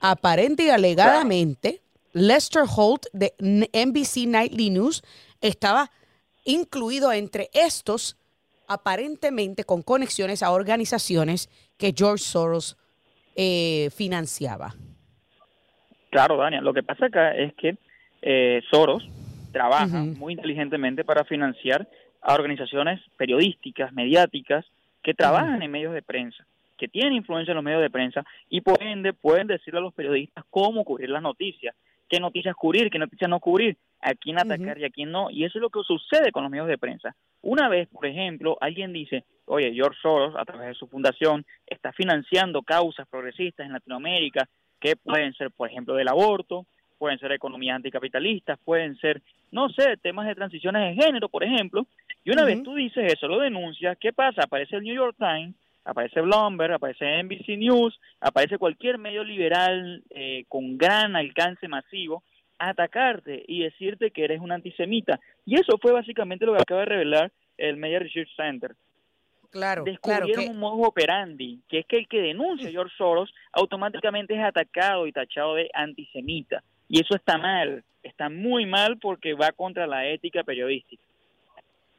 aparente 0.00 0.64
y 0.64 0.70
alegadamente, 0.70 1.80
Lester 2.12 2.64
Holt 2.74 3.06
de 3.12 3.34
NBC 3.38 4.26
Nightly 4.26 4.70
News 4.70 5.02
estaba 5.40 5.90
incluido 6.44 7.12
entre 7.12 7.48
estos 7.52 8.16
aparentemente 8.66 9.64
con 9.64 9.82
conexiones 9.82 10.42
a 10.42 10.50
organizaciones 10.50 11.48
que 11.78 11.94
George 11.96 12.24
Soros 12.24 12.76
eh, 13.36 13.90
financiaba. 13.94 14.74
Claro, 16.10 16.36
Daniel. 16.36 16.64
Lo 16.64 16.74
que 16.74 16.82
pasa 16.82 17.06
acá 17.06 17.34
es 17.34 17.54
que 17.54 17.76
eh, 18.22 18.62
Soros 18.70 19.08
trabaja 19.52 20.02
muy 20.02 20.34
inteligentemente 20.34 21.04
para 21.04 21.24
financiar 21.24 21.88
a 22.20 22.34
organizaciones 22.34 23.00
periodísticas, 23.16 23.92
mediáticas, 23.92 24.64
que 25.02 25.14
trabajan 25.14 25.62
en 25.62 25.70
medios 25.70 25.94
de 25.94 26.02
prensa. 26.02 26.44
Que 26.78 26.88
tienen 26.88 27.12
influencia 27.12 27.52
en 27.52 27.56
los 27.56 27.64
medios 27.64 27.82
de 27.82 27.90
prensa 27.90 28.24
y 28.48 28.62
por 28.62 28.82
ende 28.82 29.12
pueden 29.12 29.46
decirle 29.46 29.80
a 29.80 29.82
los 29.82 29.92
periodistas 29.92 30.44
cómo 30.48 30.84
cubrir 30.84 31.10
las 31.10 31.22
noticias, 31.22 31.74
qué 32.08 32.20
noticias 32.20 32.54
cubrir, 32.54 32.90
qué 32.90 32.98
noticias 32.98 33.28
no 33.28 33.40
cubrir, 33.40 33.76
a 34.00 34.14
quién 34.14 34.38
atacar 34.38 34.78
y 34.78 34.84
a 34.84 34.90
quién 34.90 35.10
no. 35.10 35.30
Y 35.30 35.44
eso 35.44 35.58
es 35.58 35.62
lo 35.62 35.70
que 35.70 35.80
sucede 35.82 36.32
con 36.32 36.44
los 36.44 36.50
medios 36.50 36.68
de 36.68 36.78
prensa. 36.78 37.14
Una 37.42 37.68
vez, 37.68 37.88
por 37.88 38.06
ejemplo, 38.06 38.56
alguien 38.60 38.92
dice, 38.92 39.24
oye, 39.44 39.72
George 39.74 39.98
Soros, 40.00 40.34
a 40.36 40.44
través 40.44 40.68
de 40.68 40.74
su 40.74 40.86
fundación, 40.86 41.44
está 41.66 41.92
financiando 41.92 42.62
causas 42.62 43.06
progresistas 43.08 43.66
en 43.66 43.72
Latinoamérica, 43.72 44.48
que 44.80 44.96
pueden 44.96 45.34
ser, 45.34 45.50
por 45.50 45.68
ejemplo, 45.68 45.94
del 45.94 46.08
aborto, 46.08 46.64
pueden 46.98 47.18
ser 47.18 47.32
economías 47.32 47.76
anticapitalistas, 47.76 48.58
pueden 48.64 48.96
ser, 48.98 49.22
no 49.50 49.68
sé, 49.70 49.96
temas 49.98 50.26
de 50.26 50.34
transiciones 50.34 50.96
de 50.96 51.02
género, 51.02 51.28
por 51.28 51.44
ejemplo. 51.44 51.86
Y 52.24 52.30
una 52.30 52.44
vez 52.44 52.62
tú 52.62 52.74
dices 52.74 53.12
eso, 53.12 53.28
lo 53.28 53.38
denuncias, 53.38 53.96
¿qué 53.98 54.12
pasa? 54.12 54.42
Aparece 54.44 54.76
el 54.76 54.82
New 54.82 54.94
York 54.94 55.16
Times, 55.18 55.54
aparece 55.88 56.20
Bloomberg, 56.20 56.74
aparece 56.74 57.22
NBC 57.22 57.56
News, 57.56 57.98
aparece 58.20 58.58
cualquier 58.58 58.98
medio 58.98 59.24
liberal 59.24 60.02
eh, 60.10 60.44
con 60.48 60.76
gran 60.76 61.16
alcance 61.16 61.66
masivo 61.66 62.22
a 62.58 62.70
atacarte 62.70 63.42
y 63.48 63.62
decirte 63.62 64.10
que 64.10 64.24
eres 64.24 64.40
un 64.40 64.52
antisemita. 64.52 65.18
Y 65.46 65.54
eso 65.54 65.78
fue 65.80 65.92
básicamente 65.92 66.44
lo 66.44 66.54
que 66.54 66.62
acaba 66.62 66.80
de 66.80 66.86
revelar 66.86 67.32
el 67.56 67.76
Media 67.78 68.00
Research 68.00 68.28
Center. 68.36 68.74
Claro, 69.50 69.84
Descubrieron 69.84 70.28
claro. 70.28 70.42
Que... 70.42 70.50
un 70.50 70.58
modo 70.58 70.88
operandi, 70.88 71.62
que 71.68 71.78
es 71.78 71.86
que 71.86 71.96
el 71.96 72.08
que 72.08 72.20
denuncia 72.20 72.68
a 72.68 72.72
George 72.72 72.94
Soros 72.98 73.32
automáticamente 73.52 74.34
es 74.34 74.44
atacado 74.44 75.06
y 75.06 75.12
tachado 75.12 75.54
de 75.54 75.70
antisemita. 75.72 76.62
Y 76.86 77.00
eso 77.00 77.16
está 77.16 77.38
mal, 77.38 77.82
está 78.02 78.28
muy 78.28 78.66
mal 78.66 78.98
porque 78.98 79.32
va 79.32 79.52
contra 79.52 79.86
la 79.86 80.06
ética 80.06 80.44
periodística. 80.44 81.02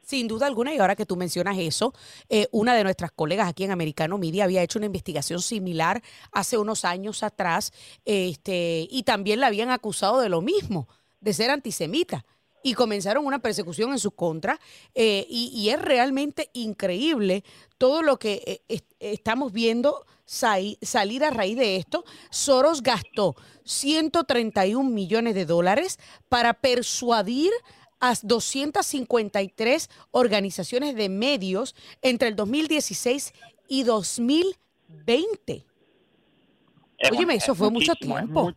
Sin 0.04 0.28
duda 0.28 0.46
alguna, 0.46 0.74
y 0.74 0.78
ahora 0.78 0.96
que 0.96 1.06
tú 1.06 1.16
mencionas 1.16 1.56
eso, 1.58 1.94
eh, 2.28 2.48
una 2.50 2.74
de 2.74 2.82
nuestras 2.84 3.12
colegas 3.12 3.48
aquí 3.48 3.64
en 3.64 3.70
Americano 3.70 4.18
Media 4.18 4.44
había 4.44 4.62
hecho 4.62 4.78
una 4.78 4.86
investigación 4.86 5.40
similar 5.40 6.02
hace 6.32 6.58
unos 6.58 6.84
años 6.84 7.22
atrás 7.22 7.72
este, 8.04 8.88
y 8.90 9.02
también 9.04 9.40
la 9.40 9.46
habían 9.46 9.70
acusado 9.70 10.20
de 10.20 10.28
lo 10.28 10.40
mismo, 10.42 10.88
de 11.20 11.32
ser 11.32 11.50
antisemita. 11.50 12.24
Y 12.62 12.74
comenzaron 12.74 13.24
una 13.24 13.38
persecución 13.38 13.92
en 13.92 13.98
su 13.98 14.10
contra. 14.10 14.60
Eh, 14.94 15.26
y, 15.30 15.70
es 15.70 15.80
realmente 15.80 16.50
increíble 16.52 17.42
todo 17.78 18.02
lo 18.02 18.18
que 18.18 18.42
eh, 18.46 18.62
est 18.68 18.84
estamos 19.00 19.50
viendo 19.50 20.04
salir 20.26 21.24
a 21.24 21.30
raíz 21.30 21.56
de 21.56 21.76
esto. 21.76 22.04
Soros 22.30 22.82
gastó 22.82 23.34
131 23.64 24.88
millones 24.88 25.34
de 25.34 25.44
dólares 25.44 25.98
para 26.28 26.54
persuadir 26.54 27.50
a 28.00 28.14
253 28.22 30.08
organizaciones 30.10 30.94
de 30.96 31.08
medios 31.08 31.74
entre 32.02 32.28
el 32.28 32.36
2016 32.36 33.32
y 33.68 33.84
2020. 33.84 35.64
Es, 36.98 37.12
Óyeme, 37.12 37.34
eso 37.34 37.54
fue 37.54 37.70
mucho 37.70 37.94
tiempo. 37.94 38.50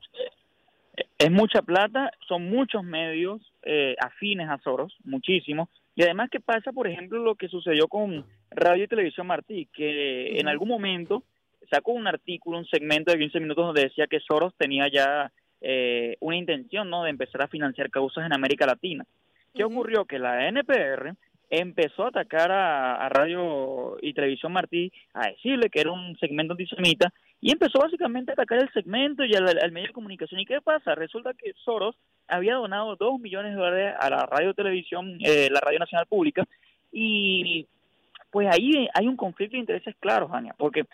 Es, 0.96 1.06
es, 1.18 1.32
mucha 1.32 1.62
plata, 1.62 2.12
son 2.28 2.50
muchos 2.50 2.84
medios 2.84 3.42
eh, 3.64 3.96
afines 4.00 4.50
a 4.50 4.58
Soros, 4.60 4.94
muchísimos. 5.04 5.70
Y 5.96 6.04
además, 6.04 6.30
¿qué 6.32 6.40
pasa, 6.40 6.72
por 6.72 6.88
ejemplo, 6.88 7.20
lo 7.20 7.36
que 7.36 7.48
sucedió 7.48 7.88
con 7.88 8.26
Radio 8.52 8.84
y 8.84 8.88
Televisión 8.88 9.28
Martí? 9.28 9.70
Que 9.74 10.40
en 10.40 10.48
algún 10.48 10.68
momento 10.68 11.24
sacó 11.70 11.92
un 11.94 12.08
artículo, 12.08 12.58
un 12.58 12.66
segmento 12.66 13.12
de 13.12 13.20
15 13.20 13.40
minutos 13.40 13.66
donde 13.66 13.84
decía 13.84 14.08
que 14.08 14.20
Soros 14.20 14.54
tenía 14.58 14.88
ya 14.92 15.32
eh, 15.62 16.18
una 16.20 16.36
intención 16.36 16.90
¿no? 16.90 17.04
de 17.04 17.10
empezar 17.10 17.42
a 17.44 17.48
financiar 17.48 17.90
causas 17.90 18.26
en 18.26 18.34
América 18.34 18.66
Latina. 18.66 19.06
¿Qué 19.54 19.64
uh 19.64 19.68
-huh. 19.68 19.72
ocurrió? 19.72 20.06
Que 20.06 20.20
la 20.20 20.48
NPR 20.48 21.16
empezó 21.50 22.06
a 22.06 22.08
atacar 22.08 22.52
a, 22.52 22.96
a, 22.96 23.10
Radio 23.10 23.98
y 24.02 24.14
Televisión 24.14 24.52
Martí, 24.52 24.92
a 25.14 25.28
decirle 25.28 25.70
que 25.70 25.82
era 25.82 25.92
un 25.92 26.18
segmento 26.18 26.54
antisemita, 26.54 27.14
y 27.40 27.52
empezó 27.52 27.80
básicamente 27.80 28.32
a 28.32 28.34
atacar 28.34 28.60
el 28.60 28.74
segmento 28.74 29.24
y 29.24 29.36
al, 29.36 29.48
al 29.48 29.72
medio 29.72 29.88
de 29.88 29.94
comunicación. 29.94 30.40
¿Y 30.40 30.46
qué 30.46 30.62
pasa? 30.62 30.96
Resulta 30.96 31.34
que 31.34 31.54
Soros 31.64 31.96
había 32.28 32.56
donado 32.56 32.96
dos 32.96 33.20
millones 33.20 33.52
de 33.52 33.58
dólares 33.58 33.96
a 34.00 34.10
la 34.10 34.26
Radio 34.26 34.54
Televisión, 34.56 35.18
eh, 35.24 35.50
la 35.52 35.60
Radio 35.60 35.80
Nacional 35.80 36.08
Pública, 36.08 36.44
y 36.92 37.68
pues 38.32 38.48
ahí 38.52 38.88
hay 38.94 39.08
un 39.08 39.16
conflicto 39.16 39.56
de 39.56 39.60
intereses 39.62 39.96
claros, 40.00 40.32
Ania, 40.32 40.56
porque 40.58 40.86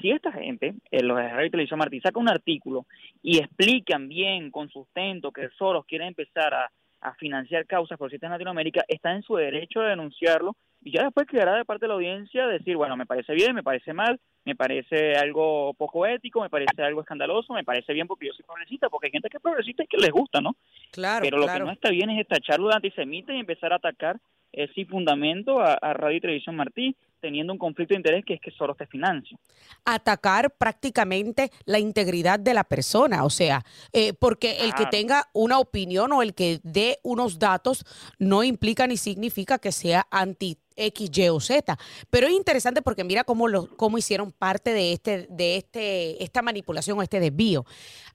si 0.00 0.10
esta 0.10 0.32
gente, 0.32 0.74
eh, 0.90 1.02
los 1.02 1.18
de 1.18 1.28
Radio 1.28 1.46
y 1.46 1.50
Televisión 1.50 1.78
Martí, 1.78 2.00
saca 2.00 2.18
un 2.18 2.30
artículo 2.30 2.86
y 3.22 3.36
explican 3.36 4.08
bien, 4.08 4.50
con 4.50 4.70
sustento, 4.70 5.30
que 5.30 5.50
Soros 5.58 5.84
quiere 5.84 6.06
empezar 6.06 6.54
a 6.54 6.70
a 7.00 7.14
financiar 7.14 7.66
causas 7.66 7.96
progresistas 7.98 8.28
en 8.28 8.32
Latinoamérica, 8.32 8.84
está 8.88 9.12
en 9.12 9.22
su 9.22 9.36
derecho 9.36 9.80
de 9.80 9.90
denunciarlo 9.90 10.56
y 10.82 10.92
ya 10.92 11.04
después 11.04 11.26
quedará 11.26 11.56
de 11.56 11.64
parte 11.64 11.84
de 11.84 11.88
la 11.88 11.94
audiencia 11.94 12.46
decir, 12.46 12.76
bueno, 12.76 12.96
me 12.96 13.06
parece 13.06 13.34
bien, 13.34 13.54
me 13.54 13.62
parece 13.62 13.92
mal, 13.92 14.18
me 14.44 14.56
parece 14.56 15.14
algo 15.14 15.74
poco 15.74 16.06
ético, 16.06 16.40
me 16.40 16.48
parece 16.48 16.82
algo 16.82 17.02
escandaloso, 17.02 17.52
me 17.52 17.64
parece 17.64 17.92
bien 17.92 18.06
porque 18.06 18.26
yo 18.26 18.32
soy 18.32 18.44
progresista, 18.44 18.88
porque 18.88 19.08
hay 19.08 19.12
gente 19.12 19.28
que 19.28 19.36
es 19.36 19.42
progresista 19.42 19.84
y 19.84 19.86
que 19.86 19.98
les 19.98 20.10
gusta, 20.10 20.40
¿no? 20.40 20.56
Claro, 20.90 21.22
Pero 21.22 21.36
lo 21.36 21.44
claro. 21.44 21.58
que 21.60 21.66
no 21.66 21.72
está 21.72 21.90
bien 21.90 22.10
es 22.10 22.26
tacharlo 22.26 22.68
de 22.68 22.76
antisemita 22.76 23.34
y 23.34 23.40
empezar 23.40 23.72
a 23.72 23.76
atacar 23.76 24.18
eh, 24.52 24.68
sin 24.74 24.86
fundamento 24.86 25.60
a, 25.60 25.74
a 25.74 25.92
Radio 25.92 26.16
y 26.16 26.20
Televisión 26.20 26.56
Martí, 26.56 26.96
teniendo 27.20 27.52
un 27.52 27.58
conflicto 27.58 27.94
de 27.94 27.98
interés 27.98 28.24
que 28.24 28.34
es 28.34 28.40
que 28.40 28.50
Soros 28.50 28.76
te 28.76 28.86
financia. 28.86 29.38
Atacar 29.84 30.50
prácticamente 30.56 31.50
la 31.64 31.78
integridad 31.78 32.38
de 32.38 32.54
la 32.54 32.64
persona, 32.64 33.24
o 33.24 33.30
sea, 33.30 33.64
eh, 33.92 34.12
porque 34.14 34.64
el 34.64 34.74
que 34.74 34.86
tenga 34.86 35.28
una 35.32 35.58
opinión 35.58 36.12
o 36.12 36.22
el 36.22 36.34
que 36.34 36.60
dé 36.62 36.98
unos 37.02 37.38
datos 37.38 37.84
no 38.18 38.42
implica 38.42 38.86
ni 38.86 38.96
significa 38.96 39.58
que 39.58 39.72
sea 39.72 40.06
anti 40.10 40.58
X, 40.80 41.10
Y 41.16 41.28
o 41.28 41.40
Z. 41.40 41.78
Pero 42.10 42.26
es 42.26 42.32
interesante 42.32 42.82
porque 42.82 43.04
mira 43.04 43.24
cómo, 43.24 43.48
lo, 43.48 43.68
cómo 43.76 43.98
hicieron 43.98 44.32
parte 44.32 44.72
de, 44.72 44.92
este, 44.92 45.26
de 45.30 45.56
este, 45.56 46.22
esta 46.22 46.42
manipulación 46.42 46.98
o 46.98 47.02
este 47.02 47.20
desvío. 47.20 47.64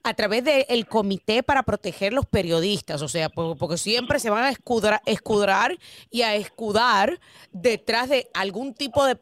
A 0.02 0.14
través 0.14 0.44
del 0.44 0.64
de 0.68 0.84
Comité 0.84 1.42
para 1.42 1.64
Proteger 1.64 2.12
los 2.12 2.26
Periodistas, 2.26 3.02
o 3.02 3.08
sea, 3.08 3.28
porque 3.28 3.76
siempre 3.76 4.20
se 4.20 4.30
van 4.30 4.44
a 4.44 4.50
escudrar, 4.50 5.00
escudrar 5.04 5.76
y 6.10 6.22
a 6.22 6.36
escudar 6.36 7.18
detrás 7.50 8.08
de 8.08 8.28
algún 8.32 8.74
tipo 8.74 8.95
de, 9.04 9.18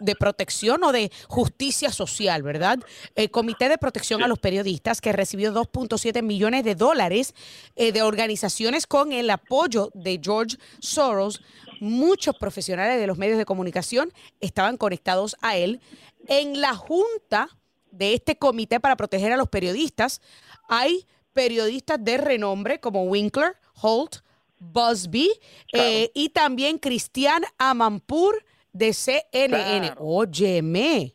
de 0.00 0.16
protección 0.16 0.82
o 0.84 0.92
de 0.92 1.12
justicia 1.28 1.90
social, 1.90 2.42
¿verdad? 2.42 2.78
El 3.14 3.30
Comité 3.30 3.68
de 3.68 3.78
Protección 3.78 4.20
sí. 4.20 4.24
a 4.24 4.28
los 4.28 4.38
Periodistas, 4.38 5.00
que 5.00 5.12
recibió 5.12 5.52
2.7 5.52 6.22
millones 6.22 6.64
de 6.64 6.74
dólares 6.74 7.34
eh, 7.76 7.92
de 7.92 8.02
organizaciones 8.02 8.86
con 8.86 9.12
el 9.12 9.30
apoyo 9.30 9.90
de 9.94 10.20
George 10.22 10.56
Soros, 10.80 11.42
muchos 11.80 12.36
profesionales 12.36 13.00
de 13.00 13.06
los 13.06 13.18
medios 13.18 13.38
de 13.38 13.44
comunicación 13.44 14.12
estaban 14.40 14.76
conectados 14.76 15.36
a 15.40 15.56
él. 15.56 15.80
En 16.28 16.60
la 16.60 16.74
junta 16.74 17.48
de 17.90 18.14
este 18.14 18.36
comité 18.36 18.80
para 18.80 18.96
proteger 18.96 19.32
a 19.32 19.36
los 19.36 19.48
periodistas 19.48 20.20
hay 20.68 21.06
periodistas 21.32 22.02
de 22.02 22.18
renombre 22.18 22.80
como 22.80 23.04
Winkler, 23.04 23.56
Holt, 23.80 24.16
Busby 24.58 25.30
claro. 25.70 25.88
eh, 25.88 26.10
y 26.14 26.28
también 26.30 26.78
Cristian 26.78 27.42
Amanpur 27.58 28.44
de 28.72 28.92
CNN. 28.92 29.86
Claro. 29.86 30.00
Óyeme. 30.00 31.12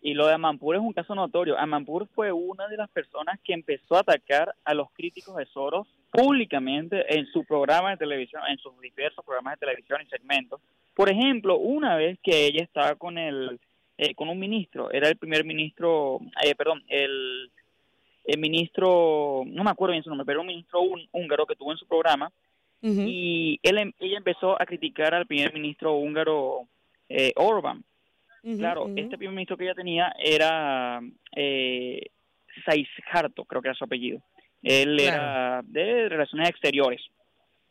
Y 0.00 0.14
lo 0.14 0.26
de 0.26 0.34
Amanpur 0.34 0.74
es 0.74 0.80
un 0.80 0.92
caso 0.92 1.14
notorio. 1.14 1.56
Amanpur 1.56 2.08
fue 2.08 2.32
una 2.32 2.66
de 2.66 2.76
las 2.76 2.90
personas 2.90 3.38
que 3.44 3.52
empezó 3.52 3.96
a 3.96 4.00
atacar 4.00 4.54
a 4.64 4.74
los 4.74 4.90
críticos 4.92 5.36
de 5.36 5.46
Soros 5.46 5.86
públicamente 6.10 7.16
en 7.16 7.26
su 7.26 7.44
programa 7.44 7.90
de 7.90 7.96
televisión, 7.98 8.42
en 8.48 8.58
sus 8.58 8.78
diversos 8.80 9.24
programas 9.24 9.54
de 9.54 9.66
televisión 9.66 10.00
y 10.02 10.06
segmentos. 10.06 10.60
Por 10.94 11.08
ejemplo, 11.08 11.56
una 11.56 11.96
vez 11.96 12.18
que 12.22 12.46
ella 12.46 12.62
estaba 12.62 12.96
con 12.96 13.16
el 13.16 13.60
eh, 13.98 14.14
con 14.14 14.28
un 14.28 14.38
ministro, 14.38 14.90
era 14.90 15.08
el 15.08 15.16
primer 15.16 15.44
ministro, 15.44 16.18
eh, 16.42 16.54
perdón, 16.56 16.82
el, 16.88 17.50
el, 18.24 18.40
ministro, 18.40 19.42
no 19.46 19.62
me 19.62 19.70
acuerdo 19.70 19.92
bien 19.92 20.02
su 20.02 20.08
nombre, 20.08 20.24
pero 20.24 20.40
un 20.40 20.46
ministro 20.48 20.80
húngaro 21.12 21.46
que 21.46 21.54
tuvo 21.54 21.72
en 21.72 21.78
su 21.78 21.86
programa, 21.86 22.32
uh 22.82 22.88
-huh. 22.88 23.08
y 23.08 23.60
él, 23.62 23.94
ella 23.98 24.18
empezó 24.18 24.60
a 24.60 24.66
criticar 24.66 25.14
al 25.14 25.26
primer 25.26 25.52
ministro 25.52 25.94
húngaro 25.96 26.68
eh, 27.08 27.32
Orban. 27.36 27.84
Uh 28.42 28.50
-huh, 28.50 28.58
claro, 28.58 28.84
uh 28.84 28.88
-huh. 28.88 29.00
este 29.00 29.16
primer 29.16 29.34
ministro 29.34 29.56
que 29.56 29.64
ella 29.64 29.74
tenía 29.74 30.12
era 30.18 31.00
eh, 31.36 32.10
Saizharto, 32.64 33.44
creo 33.44 33.62
que 33.62 33.68
era 33.68 33.78
su 33.78 33.84
apellido. 33.84 34.20
Él 34.62 34.96
claro. 34.98 35.22
era 35.22 35.62
de 35.64 36.08
relaciones 36.08 36.48
exteriores. 36.48 37.00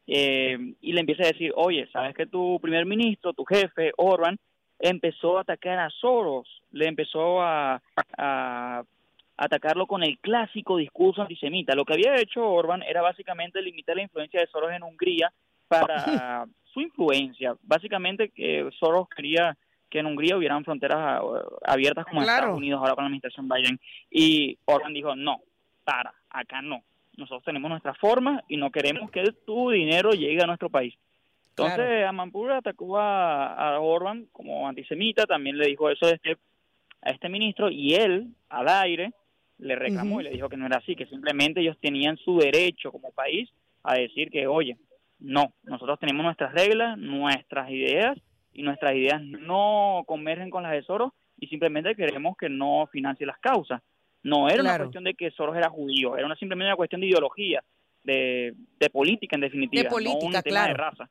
Eh, 0.08 0.58
y 0.82 0.94
le 0.94 1.00
empieza 1.00 1.24
a 1.24 1.28
decir, 1.28 1.54
oye, 1.56 1.88
¿sabes 1.94 2.16
que 2.16 2.26
tu 2.26 2.60
primer 2.62 2.86
ministro, 2.86 3.34
tu 3.34 3.46
jefe, 3.46 3.92
Orban, 3.98 4.38
empezó 4.80 5.38
a 5.38 5.42
atacar 5.42 5.80
a 5.80 5.90
Soros? 5.90 6.48
Le 6.72 6.88
empezó 6.88 7.42
a, 7.42 7.82
a 8.18 8.84
atacarlo 9.42 9.88
con 9.88 10.04
el 10.04 10.20
clásico 10.20 10.78
discurso 10.78 11.24
antisemita. 11.24 11.74
Lo 11.74 11.84
que 11.84 11.94
había 11.94 12.16
hecho 12.16 12.48
Orban 12.48 12.84
era 12.84 13.02
básicamente 13.02 13.60
limitar 13.60 13.96
la 13.96 14.04
influencia 14.04 14.40
de 14.40 14.46
Soros 14.46 14.72
en 14.72 14.84
Hungría 14.84 15.34
para 15.68 16.46
su 16.72 16.80
influencia. 16.80 17.56
Básicamente 17.64 18.30
que 18.30 18.70
Soros 18.80 19.10
quería 19.10 19.58
que 19.90 20.00
en 20.00 20.06
Hungría 20.06 20.38
hubieran 20.38 20.64
fronteras 20.64 21.22
abiertas 21.66 22.06
como 22.06 22.22
claro. 22.22 22.38
Estados 22.38 22.58
Unidos 22.58 22.80
ahora 22.80 22.94
con 22.94 23.04
la 23.04 23.08
administración 23.08 23.50
Biden. 23.50 23.80
Y 24.12 24.60
Orban 24.66 24.94
dijo, 24.94 25.16
no, 25.16 25.42
para, 25.84 26.14
acá 26.30 26.62
no. 26.62 26.84
Nosotros 27.18 27.44
tenemos 27.44 27.70
nuestra 27.70 27.96
forma 27.96 28.44
y 28.48 28.58
no 28.58 28.72
queremos 28.72 29.10
que 29.10 29.24
tu 29.46 29.72
dinero 29.72 30.12
llegue 30.12 30.42
a 30.42 30.46
nuestro 30.46 30.70
país. 30.70 30.94
Entonces, 31.50 31.78
claro. 31.78 32.10
Amanpur 32.10 32.52
atacó 32.52 33.00
a, 33.00 33.54
a, 33.54 33.80
Orban 33.80 34.28
como 34.32 34.68
antisemita, 34.68 35.26
también 35.26 35.58
le 35.58 35.66
dijo 35.66 35.90
eso 35.90 36.06
de 36.06 36.20
que 36.20 36.38
a 37.02 37.10
este 37.10 37.28
ministro 37.28 37.70
y 37.72 37.96
él, 37.96 38.28
al 38.50 38.70
aire, 38.70 39.12
le 39.62 39.76
reclamó 39.76 40.20
y 40.20 40.26
le 40.26 40.32
dijo 40.32 40.50
que 40.50 40.58
no 40.58 40.66
era 40.66 40.78
así, 40.78 40.96
que 40.96 41.06
simplemente 41.06 41.62
ellos 41.62 41.78
tenían 41.80 42.18
su 42.18 42.38
derecho 42.38 42.92
como 42.92 43.12
país 43.12 43.50
a 43.84 43.96
decir 43.96 44.30
que, 44.30 44.48
oye, 44.48 44.78
no, 45.20 45.54
nosotros 45.64 46.00
tenemos 46.00 46.24
nuestras 46.24 46.54
reglas, 46.54 46.98
nuestras 46.98 47.70
ideas 47.70 48.18
y 48.54 48.64
nuestras 48.64 48.94
ideas 48.96 49.22
no 49.22 50.04
convergen 50.08 50.50
con 50.50 50.64
las 50.64 50.72
de 50.74 50.84
Soros 50.84 51.14
y 51.40 51.48
simplemente 51.48 51.96
queremos 51.96 52.36
que 52.38 52.50
no 52.50 52.88
financie 52.92 53.26
las 53.26 53.40
causas. 53.40 53.82
No 54.24 54.50
era 54.50 54.62
una 54.62 54.78
cuestión 54.78 55.04
de 55.04 55.14
que 55.14 55.32
Soros 55.32 55.56
era 55.56 55.70
judío, 55.70 56.18
era 56.18 56.26
una, 56.26 56.36
simplemente 56.36 56.68
una 56.68 56.76
cuestión 56.76 57.02
de 57.02 57.08
ideología, 57.08 57.64
de, 58.04 58.56
de 58.80 58.90
política 58.90 59.36
en 59.36 59.42
definitiva, 59.42 59.84
de 59.84 59.90
política, 59.90 60.42
tema 60.42 60.68
de 60.68 60.74
raza. 60.74 61.10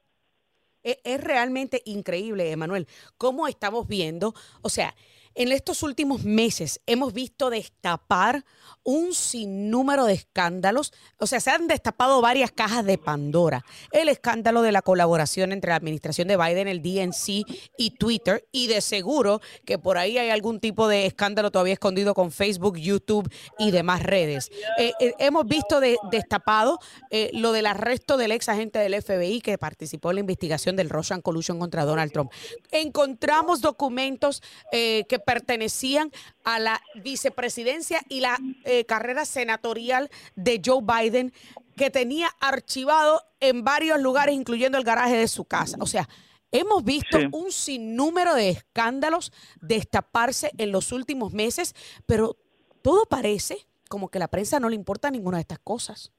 E, 0.82 0.98
es 1.04 1.22
realmente 1.22 1.82
increíble, 1.84 2.50
Emanuel, 2.50 2.86
cómo 3.16 3.46
estamos 3.46 3.86
viendo, 3.86 4.34
o 4.62 4.68
sea, 4.68 4.94
en 5.34 5.52
estos 5.52 5.82
últimos 5.82 6.24
meses 6.24 6.80
hemos 6.86 7.12
visto 7.12 7.50
destapar 7.50 8.44
un 8.82 9.14
sinnúmero 9.14 10.06
de 10.06 10.14
escándalos, 10.14 10.92
o 11.18 11.26
sea, 11.26 11.40
se 11.40 11.50
han 11.50 11.68
destapado 11.68 12.20
varias 12.20 12.50
cajas 12.50 12.84
de 12.84 12.98
Pandora. 12.98 13.64
El 13.92 14.08
escándalo 14.08 14.62
de 14.62 14.72
la 14.72 14.82
colaboración 14.82 15.52
entre 15.52 15.70
la 15.70 15.76
administración 15.76 16.28
de 16.28 16.36
Biden, 16.36 16.68
el 16.68 16.82
DNC 16.82 17.44
y 17.76 17.90
Twitter, 17.98 18.48
y 18.52 18.68
de 18.68 18.80
seguro 18.80 19.40
que 19.64 19.78
por 19.78 19.98
ahí 19.98 20.18
hay 20.18 20.30
algún 20.30 20.60
tipo 20.60 20.88
de 20.88 21.06
escándalo 21.06 21.50
todavía 21.50 21.74
escondido 21.74 22.14
con 22.14 22.30
Facebook, 22.30 22.76
YouTube 22.78 23.30
y 23.58 23.70
demás 23.70 24.02
redes. 24.02 24.50
Eh, 24.78 24.92
eh, 25.00 25.14
hemos 25.18 25.46
visto 25.46 25.80
destapado 26.10 26.78
eh, 27.10 27.30
lo 27.34 27.52
del 27.52 27.66
arresto 27.66 28.16
del 28.16 28.32
ex 28.32 28.48
agente 28.48 28.78
del 28.78 29.00
FBI 29.00 29.40
que 29.40 29.58
participó 29.58 30.10
en 30.10 30.16
la 30.16 30.20
investigación 30.20 30.76
del 30.76 30.90
Russian 30.90 31.20
Collusion 31.20 31.58
contra 31.58 31.84
Donald 31.84 32.12
Trump. 32.12 32.32
Encontramos 32.70 33.60
documentos 33.60 34.42
que 34.70 35.19
pertenecían 35.20 36.10
a 36.44 36.58
la 36.58 36.80
vicepresidencia 36.96 38.00
y 38.08 38.20
la 38.20 38.38
eh, 38.64 38.84
carrera 38.84 39.24
senatorial 39.24 40.10
de 40.36 40.60
Joe 40.64 40.82
Biden 40.82 41.32
que 41.76 41.90
tenía 41.90 42.28
archivado 42.40 43.22
en 43.40 43.64
varios 43.64 44.00
lugares, 44.00 44.34
incluyendo 44.34 44.76
el 44.76 44.84
garaje 44.84 45.16
de 45.16 45.28
su 45.28 45.44
casa. 45.44 45.78
O 45.80 45.86
sea, 45.86 46.08
hemos 46.52 46.84
visto 46.84 47.18
un 47.32 47.50
sinnúmero 47.52 48.34
de 48.34 48.50
escándalos 48.50 49.32
destaparse 49.60 50.50
en 50.58 50.72
los 50.72 50.92
últimos 50.92 51.32
meses, 51.32 51.74
pero 52.06 52.36
todo 52.82 53.06
parece 53.06 53.66
como 53.88 54.08
que 54.08 54.18
a 54.18 54.20
la 54.20 54.28
prensa 54.28 54.60
no 54.60 54.68
le 54.68 54.76
importa 54.76 55.10
ninguna 55.10 55.38
de 55.38 55.42
estas 55.42 55.58
cosas. 55.58 56.12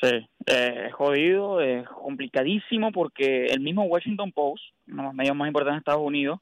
Sí, 0.00 0.28
eh, 0.46 0.84
es 0.86 0.94
jodido, 0.94 1.60
es 1.60 1.88
complicadísimo 1.88 2.92
porque 2.92 3.46
el 3.46 3.60
mismo 3.60 3.82
Washington 3.84 4.30
Post, 4.30 4.62
uno 4.86 5.02
de 5.02 5.08
los 5.08 5.14
medios 5.14 5.34
más 5.34 5.48
importantes 5.48 5.76
de 5.76 5.78
Estados 5.78 6.06
Unidos, 6.06 6.38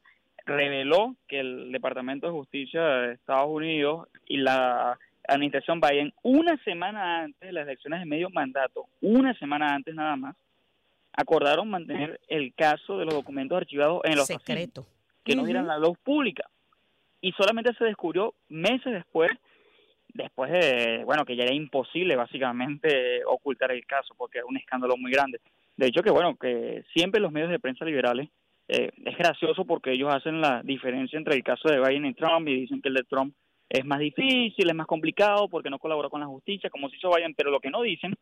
reveló 0.46 1.16
que 1.28 1.40
el 1.40 1.72
Departamento 1.72 2.26
de 2.26 2.32
Justicia 2.32 2.82
de 2.82 3.14
Estados 3.14 3.50
Unidos 3.50 4.08
y 4.26 4.38
la 4.38 4.98
administración 5.28 5.80
Biden, 5.80 6.14
una 6.22 6.56
semana 6.64 7.24
antes 7.24 7.40
de 7.40 7.52
las 7.52 7.66
elecciones 7.66 8.00
de 8.00 8.06
medio 8.06 8.30
mandato, 8.30 8.86
una 9.00 9.34
semana 9.34 9.74
antes 9.74 9.94
nada 9.94 10.16
más, 10.16 10.36
acordaron 11.12 11.68
mantener 11.68 12.20
el 12.28 12.54
caso 12.54 12.98
de 12.98 13.06
los 13.06 13.14
documentos 13.14 13.56
archivados 13.56 14.02
en 14.04 14.16
los 14.16 14.26
secreto 14.26 14.86
que 15.24 15.34
no 15.34 15.44
dieran 15.44 15.66
la 15.66 15.78
luz 15.78 15.98
pública. 15.98 16.48
Y 17.20 17.32
solamente 17.32 17.74
se 17.74 17.84
descubrió 17.84 18.34
meses 18.48 18.92
después, 18.92 19.30
después 20.14 20.52
de, 20.52 21.02
bueno, 21.04 21.24
que 21.24 21.34
ya 21.34 21.42
era 21.42 21.54
imposible 21.54 22.14
básicamente 22.14 23.24
ocultar 23.26 23.72
el 23.72 23.84
caso 23.84 24.14
porque 24.16 24.38
era 24.38 24.46
un 24.46 24.56
escándalo 24.56 24.96
muy 24.96 25.10
grande. 25.10 25.40
De 25.76 25.86
hecho 25.86 26.02
que, 26.02 26.10
bueno, 26.10 26.36
que 26.36 26.84
siempre 26.94 27.20
los 27.20 27.32
medios 27.32 27.50
de 27.50 27.58
prensa 27.58 27.84
liberales 27.84 28.28
eh, 28.68 28.90
es 29.04 29.16
gracioso 29.16 29.64
porque 29.64 29.92
ellos 29.92 30.12
hacen 30.12 30.40
la 30.40 30.62
diferencia 30.62 31.18
entre 31.18 31.36
el 31.36 31.44
caso 31.44 31.68
de 31.68 31.80
Biden 31.80 32.06
y 32.06 32.14
Trump 32.14 32.48
y 32.48 32.60
dicen 32.60 32.82
que 32.82 32.88
el 32.88 32.94
de 32.94 33.04
Trump 33.04 33.34
es 33.68 33.84
más 33.84 33.98
difícil, 33.98 34.68
es 34.68 34.74
más 34.74 34.86
complicado 34.86 35.48
porque 35.48 35.70
no 35.70 35.78
colaboró 35.78 36.10
con 36.10 36.20
la 36.20 36.26
justicia, 36.26 36.70
como 36.70 36.88
si 36.88 36.96
hizo 36.96 37.10
Biden, 37.14 37.34
pero 37.34 37.50
lo 37.50 37.60
que 37.60 37.70
no 37.70 37.82
dicen 37.82 38.14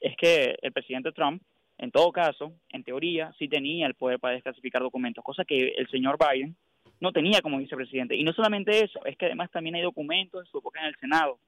es 0.00 0.16
que 0.16 0.56
el 0.60 0.72
presidente 0.72 1.12
Trump, 1.12 1.42
en 1.78 1.90
todo 1.90 2.12
caso, 2.12 2.52
en 2.70 2.84
teoría, 2.84 3.32
sí 3.38 3.48
tenía 3.48 3.86
el 3.86 3.94
poder 3.94 4.18
para 4.18 4.34
desclasificar 4.34 4.82
documentos, 4.82 5.24
cosa 5.24 5.44
que 5.44 5.74
el 5.76 5.88
señor 5.88 6.18
Biden 6.18 6.56
no 7.00 7.12
tenía 7.12 7.40
como 7.40 7.58
vicepresidente. 7.58 8.14
Y 8.14 8.24
no 8.24 8.32
solamente 8.32 8.84
eso, 8.84 9.04
es 9.04 9.16
que 9.16 9.26
además 9.26 9.50
también 9.50 9.74
hay 9.74 9.82
documentos 9.82 10.44
de 10.44 10.50
su 10.50 10.58
época 10.58 10.80
en 10.80 10.86
el 10.86 10.96
Senado. 10.96 11.38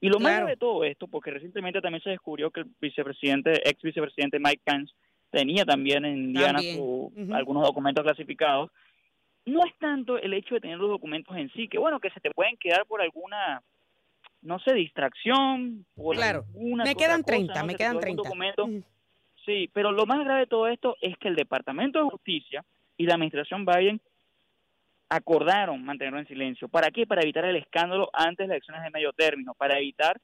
Y 0.00 0.08
lo 0.08 0.18
más 0.18 0.44
de 0.46 0.56
todo 0.56 0.82
esto, 0.82 1.06
porque 1.06 1.30
recientemente 1.30 1.80
también 1.80 2.02
se 2.02 2.10
descubrió 2.10 2.50
que 2.50 2.60
el 2.60 2.66
vicepresidente, 2.80 3.52
ex 3.68 3.80
vicepresidente 3.80 4.40
Mike 4.40 4.62
Pence, 4.64 4.92
tenía 5.32 5.64
también 5.64 6.04
en 6.04 6.32
Diana 6.32 6.60
algunos 7.32 7.66
documentos 7.66 8.04
clasificados. 8.04 8.70
No 9.44 9.64
es 9.64 9.76
tanto 9.78 10.18
el 10.18 10.34
hecho 10.34 10.54
de 10.54 10.60
tener 10.60 10.78
los 10.78 10.90
documentos 10.90 11.36
en 11.36 11.50
sí, 11.52 11.66
que 11.66 11.78
bueno, 11.78 11.98
que 11.98 12.10
se 12.10 12.20
te 12.20 12.30
pueden 12.30 12.56
quedar 12.58 12.86
por 12.86 13.02
alguna, 13.02 13.60
no 14.42 14.60
sé, 14.60 14.74
distracción, 14.74 15.84
por 15.96 16.14
claro. 16.14 16.44
me 16.54 16.94
quedan 16.94 17.24
30, 17.24 17.64
me 17.64 17.74
quedan 17.74 17.98
30. 17.98 18.22
Sí, 19.44 19.68
pero 19.72 19.90
lo 19.90 20.06
más 20.06 20.20
grave 20.24 20.40
de 20.40 20.46
todo 20.46 20.68
esto 20.68 20.96
es 21.00 21.16
que 21.18 21.26
el 21.26 21.34
Departamento 21.34 21.98
de 21.98 22.10
Justicia 22.10 22.64
y 22.96 23.06
la 23.06 23.14
Administración 23.14 23.64
Biden 23.64 24.00
acordaron 25.08 25.84
mantenerlo 25.84 26.20
en 26.20 26.28
silencio. 26.28 26.68
¿Para 26.68 26.92
qué? 26.92 27.06
Para 27.06 27.22
evitar 27.22 27.44
el 27.44 27.56
escándalo 27.56 28.10
antes 28.12 28.38
de 28.38 28.46
las 28.46 28.54
elecciones 28.54 28.84
de 28.84 28.90
medio 28.90 29.12
término, 29.12 29.54
para 29.54 29.78
evitar 29.78 30.20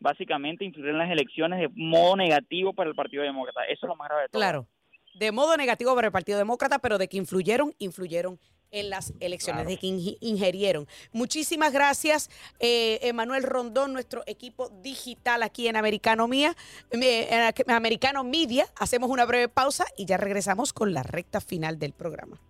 básicamente 0.00 0.64
influir 0.64 0.90
en 0.90 0.98
las 0.98 1.10
elecciones 1.10 1.60
de 1.60 1.68
modo 1.74 2.16
negativo 2.16 2.72
para 2.72 2.90
el 2.90 2.96
Partido 2.96 3.22
Demócrata. 3.22 3.64
Eso 3.64 3.86
es 3.86 3.88
lo 3.88 3.96
más 3.96 4.08
grave 4.08 4.22
de 4.22 4.28
todo. 4.28 4.40
Claro, 4.40 4.66
de 5.14 5.32
modo 5.32 5.56
negativo 5.56 5.94
para 5.94 6.08
el 6.08 6.12
Partido 6.12 6.38
Demócrata, 6.38 6.78
pero 6.78 6.98
de 6.98 7.08
que 7.08 7.16
influyeron, 7.16 7.74
influyeron 7.78 8.38
en 8.70 8.90
las 8.90 9.14
elecciones, 9.20 9.66
de 9.66 9.78
que 9.78 9.86
ingerieron. 10.20 10.86
Muchísimas 11.12 11.72
gracias, 11.72 12.30
eh, 12.60 12.98
Emanuel 13.02 13.42
Rondón, 13.42 13.92
nuestro 13.92 14.22
equipo 14.26 14.68
digital 14.82 15.42
aquí 15.42 15.68
en 15.68 15.76
Americano 15.76 16.28
Mía, 16.28 16.54
en 16.90 17.70
Americano 17.70 18.24
Media. 18.24 18.66
Hacemos 18.78 19.10
una 19.10 19.24
breve 19.24 19.48
pausa 19.48 19.86
y 19.96 20.04
ya 20.04 20.18
regresamos 20.18 20.72
con 20.72 20.92
la 20.92 21.02
recta 21.02 21.40
final 21.40 21.78
del 21.78 21.92
programa. 21.92 22.40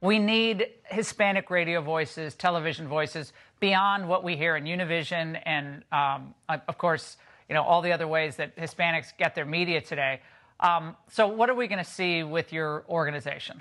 We 0.00 0.18
need 0.18 0.66
Hispanic 0.84 1.50
radio 1.50 1.80
voices, 1.80 2.34
television 2.34 2.86
voices 2.86 3.32
beyond 3.60 4.08
what 4.08 4.22
we 4.22 4.36
hear 4.36 4.56
in 4.56 4.64
Univision 4.64 5.40
and, 5.46 5.82
um, 5.90 6.34
of 6.48 6.78
course, 6.78 7.16
you 7.48 7.54
know 7.54 7.62
all 7.62 7.80
the 7.80 7.92
other 7.92 8.08
ways 8.08 8.36
that 8.36 8.56
Hispanics 8.56 9.16
get 9.16 9.34
their 9.34 9.44
media 9.44 9.80
today. 9.80 10.20
Um, 10.60 10.96
so, 11.08 11.28
what 11.28 11.48
are 11.48 11.54
we 11.54 11.68
going 11.68 11.82
to 11.82 11.90
see 11.90 12.22
with 12.22 12.52
your 12.52 12.84
organization? 12.88 13.60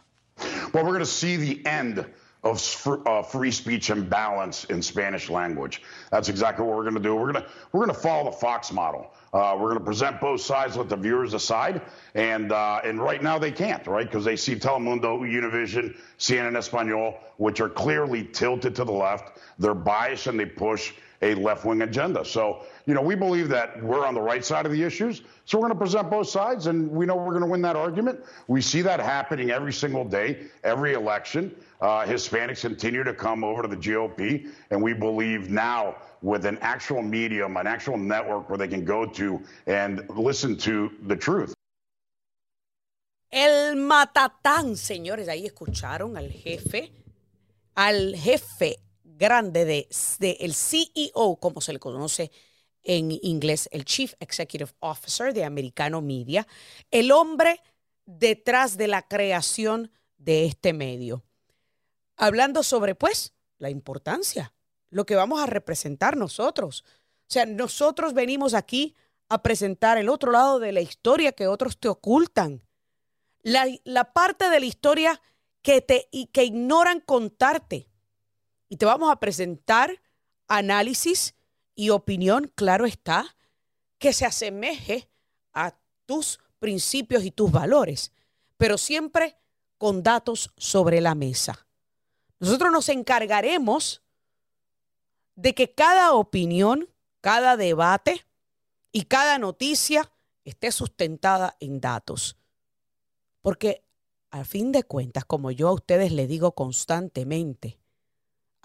Well, 0.73 0.83
we're 0.83 0.91
going 0.91 0.99
to 0.99 1.05
see 1.05 1.35
the 1.35 1.65
end 1.65 2.05
of 2.45 3.01
uh, 3.07 3.23
free 3.23 3.49
speech 3.49 3.89
and 3.89 4.07
balance 4.07 4.65
in 4.65 4.79
Spanish 4.81 5.29
language. 5.29 5.81
That's 6.11 6.29
exactly 6.29 6.63
what 6.63 6.77
we're 6.77 6.83
going 6.83 6.95
to 6.95 7.01
do. 7.01 7.15
We're 7.15 7.31
going 7.31 7.43
to 7.43 7.49
we're 7.71 7.83
going 7.83 7.95
to 7.95 8.01
follow 8.01 8.25
the 8.25 8.37
Fox 8.37 8.71
model. 8.71 9.11
Uh, 9.33 9.57
we're 9.59 9.69
going 9.69 9.79
to 9.79 9.83
present 9.83 10.21
both 10.21 10.39
sides, 10.39 10.77
let 10.77 10.87
the 10.87 10.95
viewers 10.95 11.31
decide, 11.31 11.81
and 12.13 12.51
uh, 12.51 12.79
and 12.83 13.01
right 13.01 13.21
now 13.23 13.39
they 13.39 13.51
can't, 13.51 13.85
right? 13.87 14.05
Because 14.05 14.23
they 14.23 14.35
see 14.35 14.55
Telemundo, 14.55 15.19
Univision, 15.21 15.97
CNN 16.19 16.55
Espanol, 16.55 17.17
which 17.37 17.59
are 17.59 17.69
clearly 17.69 18.23
tilted 18.23 18.75
to 18.75 18.83
the 18.83 18.93
left. 18.93 19.39
They're 19.57 19.73
biased 19.73 20.27
and 20.27 20.39
they 20.39 20.45
push 20.45 20.93
a 21.25 21.33
left-wing 21.35 21.81
agenda. 21.81 22.23
So 22.23 22.63
you 22.85 22.93
know 22.93 23.01
we 23.01 23.15
believe 23.15 23.49
that 23.49 23.81
we're 23.83 24.05
on 24.05 24.13
the 24.13 24.21
right 24.21 24.45
side 24.45 24.65
of 24.65 24.71
the 24.71 24.83
issues. 24.83 25.23
So 25.45 25.57
we're 25.57 25.67
going 25.67 25.73
to 25.73 25.79
present 25.79 26.09
both 26.09 26.29
sides, 26.29 26.67
and 26.67 26.89
we 26.89 27.05
know 27.05 27.15
we're 27.15 27.31
going 27.31 27.41
to 27.41 27.49
win 27.49 27.61
that 27.63 27.75
argument. 27.75 28.23
We 28.47 28.61
see 28.61 28.81
that 28.83 28.99
happening 28.99 29.51
every 29.51 29.73
single 29.73 30.05
day, 30.05 30.47
every 30.63 30.93
election. 30.93 31.55
Uh, 31.81 32.05
Hispanics 32.05 32.61
continue 32.61 33.03
to 33.03 33.13
come 33.13 33.43
over 33.43 33.61
to 33.63 33.67
the 33.67 33.77
GOP, 33.77 34.47
and 34.69 34.81
we 34.81 34.93
believe 34.93 35.49
now 35.49 35.95
with 36.21 36.45
an 36.45 36.57
actual 36.61 37.01
medium, 37.01 37.57
an 37.57 37.67
actual 37.67 37.97
network 37.97 38.49
where 38.49 38.57
they 38.57 38.67
can 38.67 38.85
go 38.85 39.05
to 39.05 39.41
and 39.67 40.07
listen 40.09 40.55
to 40.57 40.91
the 41.07 41.15
truth. 41.15 41.53
El 43.31 43.75
matatán, 43.75 44.77
señores, 44.77 45.27
ahí 45.27 45.45
escucharon 45.45 46.17
al 46.17 46.29
jefe, 46.31 46.91
al 47.75 48.15
jefe 48.15 48.84
grande 49.17 49.65
de, 49.65 49.87
de 50.19 50.37
el 50.41 50.53
CEO, 50.53 51.37
como 51.39 51.61
se 51.61 51.73
le 51.73 51.79
conoce 51.79 52.31
en 52.83 53.11
inglés, 53.11 53.67
el 53.71 53.85
Chief 53.85 54.13
Executive 54.19 54.71
Officer 54.79 55.33
de 55.33 55.43
Americano 55.43 56.01
Media, 56.01 56.47
el 56.91 57.11
hombre 57.11 57.61
detrás 58.05 58.77
de 58.77 58.87
la 58.87 59.07
creación 59.07 59.91
de 60.17 60.45
este 60.45 60.73
medio 60.73 61.23
hablando 62.17 62.63
sobre, 62.63 62.95
pues, 62.95 63.33
la 63.57 63.69
importancia, 63.69 64.53
lo 64.89 65.05
que 65.05 65.15
vamos 65.15 65.41
a 65.41 65.45
representar 65.45 66.17
nosotros. 66.17 66.83
O 67.21 67.27
sea, 67.27 67.45
nosotros 67.45 68.13
venimos 68.13 68.53
aquí 68.53 68.95
a 69.29 69.41
presentar 69.41 69.97
el 69.97 70.09
otro 70.09 70.31
lado 70.31 70.59
de 70.59 70.71
la 70.71 70.81
historia 70.81 71.31
que 71.31 71.47
otros 71.47 71.79
te 71.79 71.87
ocultan. 71.87 72.63
La, 73.41 73.65
la 73.83 74.13
parte 74.13 74.49
de 74.49 74.59
la 74.59 74.65
historia 74.65 75.21
que, 75.61 75.81
te, 75.81 76.07
y 76.11 76.27
que 76.27 76.43
ignoran 76.43 76.99
contarte. 76.99 77.87
Y 78.75 78.77
te 78.77 78.85
vamos 78.85 79.09
a 79.09 79.21
presentar 79.21 80.01
análisis 80.49 81.33
y 81.75 81.91
opinión, 81.91 82.51
claro 82.55 82.85
está, 82.85 83.37
que 83.99 84.11
se 84.11 84.25
asemeje 84.25 85.09
a 85.53 85.79
tus 86.05 86.41
principios 86.59 87.23
y 87.23 87.31
tus 87.31 87.53
valores, 87.53 88.11
pero 88.57 88.77
siempre 88.77 89.37
con 89.77 90.03
datos 90.03 90.51
sobre 90.57 90.99
la 90.99 91.15
mesa. 91.15 91.69
Nosotros 92.41 92.69
nos 92.69 92.89
encargaremos 92.89 94.03
de 95.35 95.55
que 95.55 95.73
cada 95.73 96.11
opinión, 96.11 96.89
cada 97.21 97.55
debate 97.55 98.25
y 98.91 99.03
cada 99.03 99.37
noticia 99.37 100.11
esté 100.43 100.73
sustentada 100.73 101.55
en 101.61 101.79
datos. 101.79 102.35
Porque 103.39 103.85
al 104.31 104.45
fin 104.45 104.73
de 104.73 104.83
cuentas, 104.83 105.23
como 105.23 105.49
yo 105.51 105.69
a 105.69 105.73
ustedes 105.73 106.11
le 106.11 106.27
digo 106.27 106.55
constantemente, 106.55 107.79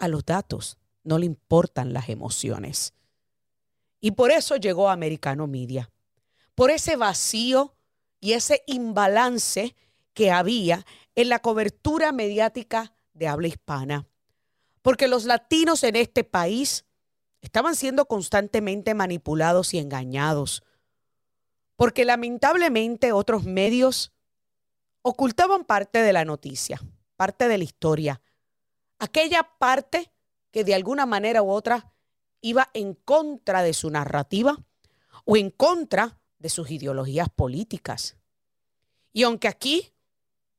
a 0.01 0.07
los 0.07 0.25
datos 0.25 0.77
no 1.03 1.17
le 1.17 1.25
importan 1.25 1.93
las 1.93 2.09
emociones. 2.09 2.93
Y 4.01 4.11
por 4.11 4.31
eso 4.31 4.55
llegó 4.57 4.89
Americano 4.89 5.47
Media. 5.47 5.91
Por 6.55 6.71
ese 6.71 6.95
vacío 6.95 7.75
y 8.19 8.33
ese 8.33 8.63
imbalance 8.67 9.75
que 10.13 10.31
había 10.31 10.85
en 11.15 11.29
la 11.29 11.39
cobertura 11.39 12.11
mediática 12.11 12.93
de 13.13 13.27
habla 13.27 13.47
hispana. 13.47 14.07
Porque 14.81 15.07
los 15.07 15.25
latinos 15.25 15.83
en 15.83 15.95
este 15.95 16.23
país 16.23 16.85
estaban 17.41 17.75
siendo 17.75 18.05
constantemente 18.05 18.93
manipulados 18.93 19.73
y 19.73 19.79
engañados. 19.79 20.63
Porque 21.75 22.05
lamentablemente 22.05 23.11
otros 23.11 23.43
medios 23.43 24.11
ocultaban 25.03 25.63
parte 25.63 26.01
de 26.01 26.13
la 26.13 26.25
noticia, 26.25 26.81
parte 27.15 27.47
de 27.47 27.57
la 27.59 27.63
historia, 27.63 28.21
aquella 29.01 29.43
parte 29.57 30.11
que 30.51 30.63
de 30.63 30.75
alguna 30.75 31.07
manera 31.07 31.41
u 31.41 31.49
otra 31.49 31.91
iba 32.39 32.69
en 32.75 32.93
contra 32.93 33.63
de 33.63 33.73
su 33.73 33.89
narrativa 33.89 34.63
o 35.25 35.37
en 35.37 35.49
contra 35.49 36.19
de 36.37 36.49
sus 36.49 36.69
ideologías 36.69 37.27
políticas. 37.29 38.15
Y 39.11 39.23
aunque 39.23 39.47
aquí 39.47 39.91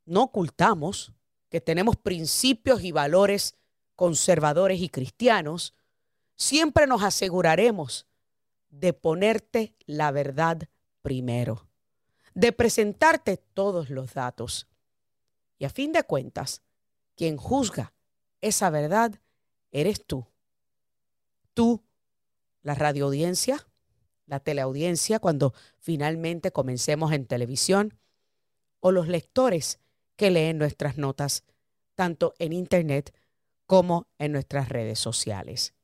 no 0.07 0.25
ocultamos 0.25 1.13
que 1.51 1.61
tenemos 1.61 1.97
principios 1.97 2.83
y 2.83 2.91
valores 2.91 3.55
conservadores 3.95 4.81
y 4.81 4.89
cristianos, 4.89 5.75
siempre 6.35 6.89
nos 6.89 7.05
aseguraremos 7.05 8.07
de 8.71 8.93
ponerte 8.93 9.77
la 9.87 10.11
verdad 10.11 10.69
primero, 11.01 11.69
de 12.35 12.51
presentarte 12.51 13.37
todos 13.37 13.89
los 13.89 14.15
datos. 14.15 14.67
Y 15.59 15.65
a 15.65 15.71
fin 15.71 15.93
de 15.93 16.03
cuentas, 16.03 16.63
quien 17.15 17.37
juzga 17.37 17.93
esa 18.43 18.69
verdad 18.69 19.19
eres 19.71 20.05
tú. 20.05 20.27
Tú, 21.55 21.83
la 22.63 22.75
radioaudiencia, 22.75 23.67
la 24.27 24.41
teleaudiencia, 24.41 25.19
cuando 25.19 25.55
finalmente 25.79 26.53
comencemos 26.53 27.13
en 27.13 27.27
televisión, 27.27 27.99
o 28.81 28.91
los 28.91 29.09
lectores 29.09 29.79
que 30.17 30.31
leen 30.31 30.59
nuestras 30.59 30.99
notas, 30.99 31.45
tanto 31.95 32.35
en 32.39 32.53
Internet 32.53 33.15
como 33.67 34.07
en 34.19 34.33
nuestras 34.33 34.69
redes 34.69 34.99
sociales. 34.99 35.75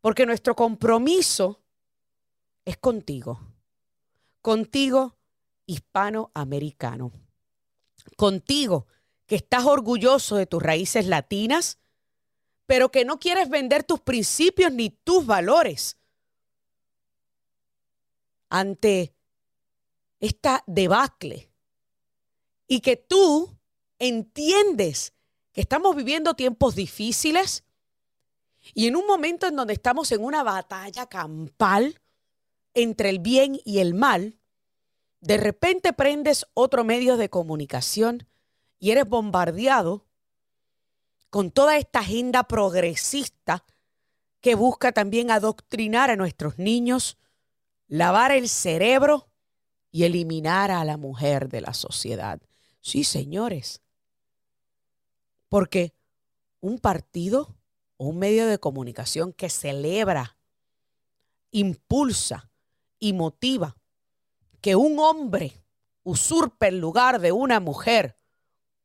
Porque 0.00 0.26
nuestro 0.26 0.56
compromiso 0.56 1.62
es 2.64 2.76
contigo, 2.76 3.40
contigo 4.40 5.16
hispanoamericano, 5.66 7.12
contigo 8.16 8.86
que 9.32 9.36
estás 9.36 9.64
orgulloso 9.64 10.36
de 10.36 10.44
tus 10.44 10.62
raíces 10.62 11.06
latinas, 11.06 11.78
pero 12.66 12.90
que 12.90 13.06
no 13.06 13.18
quieres 13.18 13.48
vender 13.48 13.82
tus 13.82 13.98
principios 13.98 14.70
ni 14.70 14.90
tus 14.90 15.24
valores 15.24 15.96
ante 18.50 19.14
esta 20.20 20.62
debacle. 20.66 21.50
Y 22.66 22.80
que 22.80 22.98
tú 22.98 23.56
entiendes 23.98 25.14
que 25.50 25.62
estamos 25.62 25.96
viviendo 25.96 26.34
tiempos 26.34 26.74
difíciles 26.74 27.64
y 28.74 28.86
en 28.86 28.96
un 28.96 29.06
momento 29.06 29.46
en 29.46 29.56
donde 29.56 29.72
estamos 29.72 30.12
en 30.12 30.22
una 30.22 30.42
batalla 30.42 31.06
campal 31.06 32.02
entre 32.74 33.08
el 33.08 33.18
bien 33.18 33.58
y 33.64 33.78
el 33.78 33.94
mal, 33.94 34.36
de 35.22 35.38
repente 35.38 35.94
prendes 35.94 36.44
otro 36.52 36.84
medio 36.84 37.16
de 37.16 37.30
comunicación 37.30 38.28
y 38.82 38.90
eres 38.90 39.08
bombardeado 39.08 40.04
con 41.30 41.52
toda 41.52 41.76
esta 41.76 42.00
agenda 42.00 42.42
progresista 42.42 43.64
que 44.40 44.56
busca 44.56 44.90
también 44.90 45.30
adoctrinar 45.30 46.10
a 46.10 46.16
nuestros 46.16 46.58
niños, 46.58 47.16
lavar 47.86 48.32
el 48.32 48.48
cerebro 48.48 49.28
y 49.92 50.02
eliminar 50.02 50.72
a 50.72 50.84
la 50.84 50.96
mujer 50.96 51.48
de 51.48 51.60
la 51.60 51.74
sociedad. 51.74 52.42
Sí, 52.80 53.04
señores. 53.04 53.82
Porque 55.48 55.94
un 56.58 56.80
partido 56.80 57.54
o 57.98 58.06
un 58.06 58.18
medio 58.18 58.48
de 58.48 58.58
comunicación 58.58 59.32
que 59.32 59.48
celebra, 59.48 60.36
impulsa 61.52 62.50
y 62.98 63.12
motiva 63.12 63.76
que 64.60 64.74
un 64.74 64.98
hombre 64.98 65.52
usurpe 66.02 66.66
el 66.66 66.80
lugar 66.80 67.20
de 67.20 67.30
una 67.30 67.60
mujer 67.60 68.16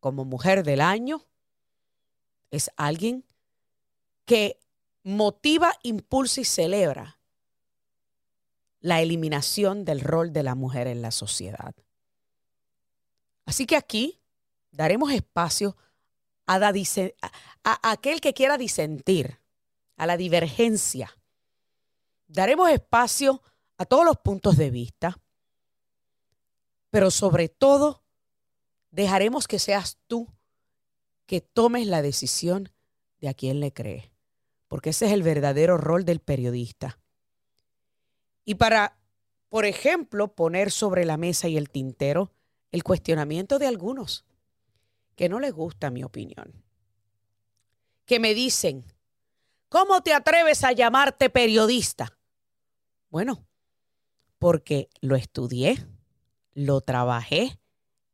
como 0.08 0.24
mujer 0.24 0.64
del 0.64 0.80
año, 0.80 1.26
es 2.50 2.72
alguien 2.78 3.26
que 4.24 4.58
motiva, 5.04 5.74
impulsa 5.84 6.40
y 6.40 6.46
celebra 6.46 7.20
la 8.80 9.02
eliminación 9.02 9.84
del 9.84 10.00
rol 10.00 10.32
de 10.32 10.44
la 10.44 10.56
mujer 10.56 10.88
en 10.88 11.02
la 11.02 11.12
sociedad. 11.12 11.76
Así 13.46 13.66
que 13.66 13.76
aquí 13.76 14.22
daremos 14.72 15.12
espacio 15.12 15.76
a, 16.46 16.62
aquel 17.92 18.22
que 18.22 18.34
quiera 18.34 18.58
disentir, 18.58 19.42
a 19.98 20.06
la 20.06 20.16
divergencia. 20.16 21.18
Daremos 22.28 22.70
espacio 22.70 23.42
a 23.78 23.84
todos 23.84 24.06
los 24.06 24.16
puntos 24.20 24.56
de 24.56 24.72
vista, 24.72 25.20
pero 26.92 27.12
sobre 27.12 27.50
todo 27.50 28.07
dejaremos 28.92 29.48
que 29.48 29.60
seas 29.60 29.98
tú 30.08 30.28
que 31.26 31.42
tomes 31.42 31.88
la 31.88 32.02
decisión 32.02 32.72
de 33.20 33.30
a 33.30 33.34
quién 33.34 33.60
le 33.60 33.74
cree, 33.74 34.12
porque 34.68 34.92
ese 34.92 35.08
es 35.08 35.12
el 35.12 35.24
verdadero 35.24 35.78
rol 35.78 36.06
del 36.06 36.20
periodista. 36.20 37.00
Y 38.46 38.56
para, 38.56 38.98
por 39.50 39.66
ejemplo, 39.66 40.34
poner 40.34 40.72
sobre 40.72 41.06
la 41.06 41.18
mesa 41.18 41.48
y 41.48 41.58
el 41.58 41.70
tintero 41.70 42.32
el 42.72 42.84
cuestionamiento 42.84 43.60
de 43.60 43.68
algunos 43.68 44.26
que 45.16 45.30
no 45.30 45.40
les 45.40 45.54
gusta 45.54 45.90
mi 45.90 46.04
opinión, 46.04 46.64
que 48.06 48.20
me 48.20 48.34
dicen, 48.34 48.86
¿cómo 49.70 50.02
te 50.02 50.14
atreves 50.14 50.64
a 50.64 50.74
llamarte 50.74 51.30
periodista? 51.30 52.18
Bueno, 53.10 53.48
porque 54.38 54.90
lo 55.02 55.16
estudié, 55.16 55.88
lo 56.54 56.82
trabajé 56.82 57.60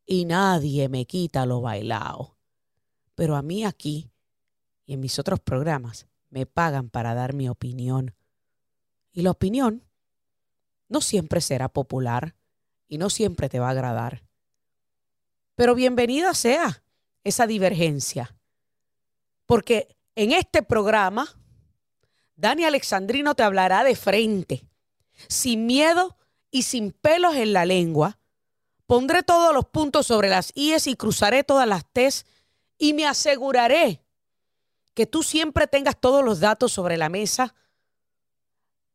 y 0.05 0.25
nadie 0.25 0.89
me 0.89 1.05
quita 1.05 1.45
lo 1.45 1.61
bailado. 1.61 2.37
Pero 3.15 3.35
a 3.35 3.41
mí 3.41 3.63
aquí 3.63 4.11
y 4.85 4.93
en 4.93 4.99
mis 4.99 5.19
otros 5.19 5.39
programas 5.39 6.07
me 6.29 6.45
pagan 6.45 6.89
para 6.89 7.13
dar 7.13 7.33
mi 7.33 7.47
opinión. 7.47 8.15
Y 9.11 9.21
la 9.21 9.31
opinión 9.31 9.83
no 10.89 11.01
siempre 11.01 11.41
será 11.41 11.69
popular 11.69 12.35
y 12.87 12.97
no 12.97 13.09
siempre 13.09 13.49
te 13.49 13.59
va 13.59 13.67
a 13.67 13.71
agradar. 13.71 14.23
Pero 15.55 15.75
bienvenida 15.75 16.33
sea 16.33 16.83
esa 17.23 17.47
divergencia. 17.47 18.35
Porque 19.45 19.95
en 20.15 20.31
este 20.31 20.63
programa, 20.63 21.27
Dani 22.35 22.65
Alexandrino 22.65 23.35
te 23.35 23.43
hablará 23.43 23.83
de 23.83 23.95
frente, 23.95 24.67
sin 25.27 25.65
miedo 25.65 26.17
y 26.49 26.63
sin 26.63 26.91
pelos 26.91 27.35
en 27.35 27.53
la 27.53 27.65
lengua. 27.65 28.19
Pondré 28.93 29.23
todos 29.23 29.55
los 29.55 29.65
puntos 29.65 30.05
sobre 30.05 30.29
las 30.29 30.51
IES 30.53 30.85
y 30.85 30.95
cruzaré 30.95 31.43
todas 31.43 31.67
las 31.67 31.83
T's 31.83 32.27
y 32.77 32.93
me 32.93 33.07
aseguraré 33.07 34.03
que 34.93 35.07
tú 35.07 35.23
siempre 35.23 35.65
tengas 35.65 35.99
todos 35.99 36.23
los 36.23 36.39
datos 36.39 36.73
sobre 36.73 36.95
la 36.95 37.09
mesa 37.09 37.55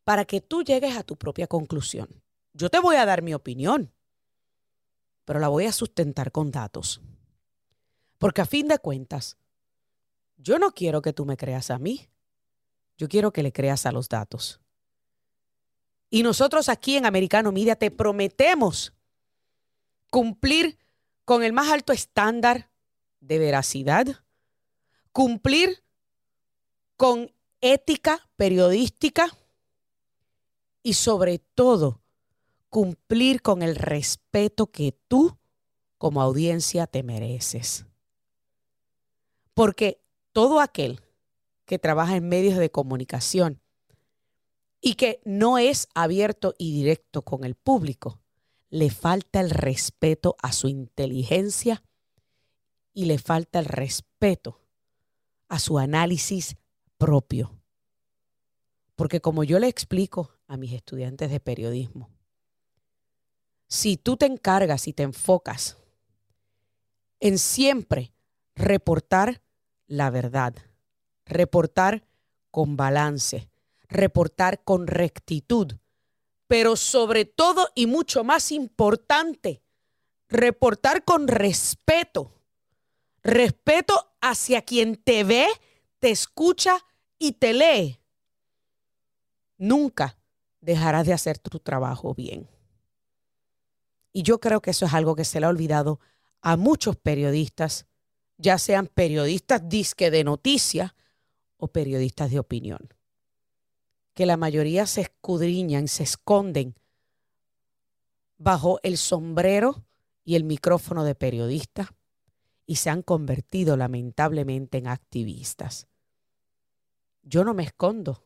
para 0.05 0.25
que 0.25 0.41
tú 0.41 0.63
llegues 0.63 0.97
a 0.97 1.03
tu 1.03 1.17
propia 1.17 1.49
conclusión. 1.49 2.23
Yo 2.53 2.71
te 2.71 2.79
voy 2.79 2.95
a 2.95 3.07
dar 3.07 3.23
mi 3.23 3.35
opinión, 3.35 3.93
pero 5.25 5.41
la 5.41 5.49
voy 5.49 5.67
a 5.67 5.73
sustentar 5.73 6.31
con 6.31 6.53
datos. 6.53 7.01
Porque 8.19 8.43
a 8.43 8.47
fin 8.47 8.69
de 8.69 8.79
cuentas, 8.79 9.37
yo 10.37 10.61
no 10.61 10.71
quiero 10.71 11.03
que 11.03 11.13
tú 11.13 11.27
me 11.27 11.37
creas 11.37 11.73
a 11.73 11.79
mí, 11.81 12.09
yo 12.97 13.09
quiero 13.09 13.33
que 13.33 13.43
le 13.43 13.53
creas 13.53 13.85
a 13.85 13.91
los 13.91 14.09
datos. 14.09 14.61
Y 16.09 16.23
nosotros 16.23 16.69
aquí 16.69 16.97
en 16.97 17.05
Americano 17.05 17.51
Media 17.51 17.75
te 17.75 17.91
prometemos 17.91 18.93
cumplir 20.11 20.79
con 21.25 21.43
el 21.43 21.53
más 21.53 21.71
alto 21.71 21.93
estándar 21.93 22.71
de 23.21 23.39
veracidad, 23.39 24.25
cumplir 25.13 25.83
con 26.97 27.33
ética 27.61 28.29
periodística 28.37 29.37
y 30.83 30.95
sobre 30.95 31.39
todo 31.39 32.01
cumplir 32.69 33.43
con 33.43 33.63
el 33.63 33.77
respeto 33.77 34.71
que 34.71 34.97
tú 35.09 35.37
como 35.99 36.23
audiencia 36.23 36.87
te 36.87 37.03
mereces. 37.03 37.85
Porque 39.55 40.01
todo 40.33 40.61
aquel 40.61 41.01
que 41.65 41.79
trabaja 41.79 42.17
en 42.17 42.29
medios 42.29 42.57
de 42.59 42.71
comunicación 42.71 43.61
y 44.81 44.95
que 44.95 45.21
no 45.25 45.59
es 45.59 45.89
abierto 45.95 46.55
y 46.57 46.73
directo 46.73 47.23
con 47.23 47.45
el 47.45 47.57
público, 47.57 48.21
le 48.71 48.91
falta 48.91 49.41
el 49.41 49.51
respeto 49.51 50.37
a 50.43 50.53
su 50.53 50.69
inteligencia 50.69 51.83
y 52.93 53.07
le 53.07 53.19
falta 53.19 53.59
el 53.59 53.65
respeto 53.65 54.61
a 55.49 55.59
su 55.59 55.79
análisis 55.79 56.57
propio. 56.97 57.55
Porque 58.97 59.21
como 59.21 59.45
yo 59.45 59.59
le 59.59 59.69
explico 59.69 60.35
a 60.47 60.57
mis 60.57 60.73
estudiantes 60.73 61.31
de 61.31 61.41
periodismo, 61.41 62.11
si 63.69 63.97
tú 63.97 64.17
te 64.17 64.27
encargas 64.27 64.89
y 64.89 64.93
te 64.93 65.03
enfocas 65.03 65.77
en 67.21 67.39
siempre 67.39 68.13
reportar 68.55 69.43
la 69.87 70.11
verdad, 70.11 70.55
reportar 71.25 72.07
con 72.51 72.77
balance, 72.77 73.49
reportar 73.89 74.65
con 74.65 74.87
rectitud, 74.87 75.75
pero 76.49 76.75
sobre 76.77 77.27
todo 77.27 77.69
y 77.75 77.87
mucho 77.87 78.25
más 78.25 78.51
importante, 78.51 79.63
reportar 80.29 81.05
con 81.05 81.29
respeto, 81.29 82.33
respeto 83.23 84.13
hacia 84.21 84.63
quien 84.63 84.97
te 84.97 85.25
ve, 85.25 85.47
te 86.01 86.11
escucha 86.11 86.85
y 87.19 87.33
te 87.33 87.53
lee. 87.53 88.01
Nunca 89.59 90.19
dejarás 90.61 91.07
de 91.07 91.13
hacer 91.13 91.39
tu 91.39 91.61
trabajo 91.61 92.15
bien. 92.15 92.49
Y 94.13 94.23
yo 94.23 94.41
creo 94.41 94.61
que 94.61 94.71
eso 94.71 94.87
es 94.87 94.95
algo 94.95 95.15
que 95.15 95.25
se 95.25 95.41
le 95.41 95.47
ha 95.47 95.51
olvidado 95.51 96.01
a 96.41 96.57
muchos 96.57 96.97
periodistas, 96.97 97.87
ya 98.39 98.59
sean 98.59 98.87
periodistas 98.87 99.69
disque 99.69 100.11
de 100.11 100.25
noticias 100.25 100.95
o 101.59 101.69
periodistas 101.69 102.31
de 102.31 102.39
opinión, 102.39 102.89
que 104.19 104.27
la 104.27 104.37
mayoría 104.37 104.85
se 104.87 105.03
escudriñan, 105.03 105.87
se 105.87 106.03
esconden 106.03 106.75
bajo 108.37 108.81
el 108.83 108.99
sombrero 108.99 109.85
y 110.25 110.35
el 110.35 110.43
micrófono 110.43 111.05
de 111.05 111.15
periodista 111.15 111.95
y 112.67 112.75
se 112.75 112.91
han 112.91 113.03
convertido 113.03 113.77
lamentablemente 113.77 114.79
en 114.79 114.89
activistas. 114.89 115.87
Yo 117.23 117.45
no 117.45 117.55
me 117.55 117.63
escondo, 117.63 118.25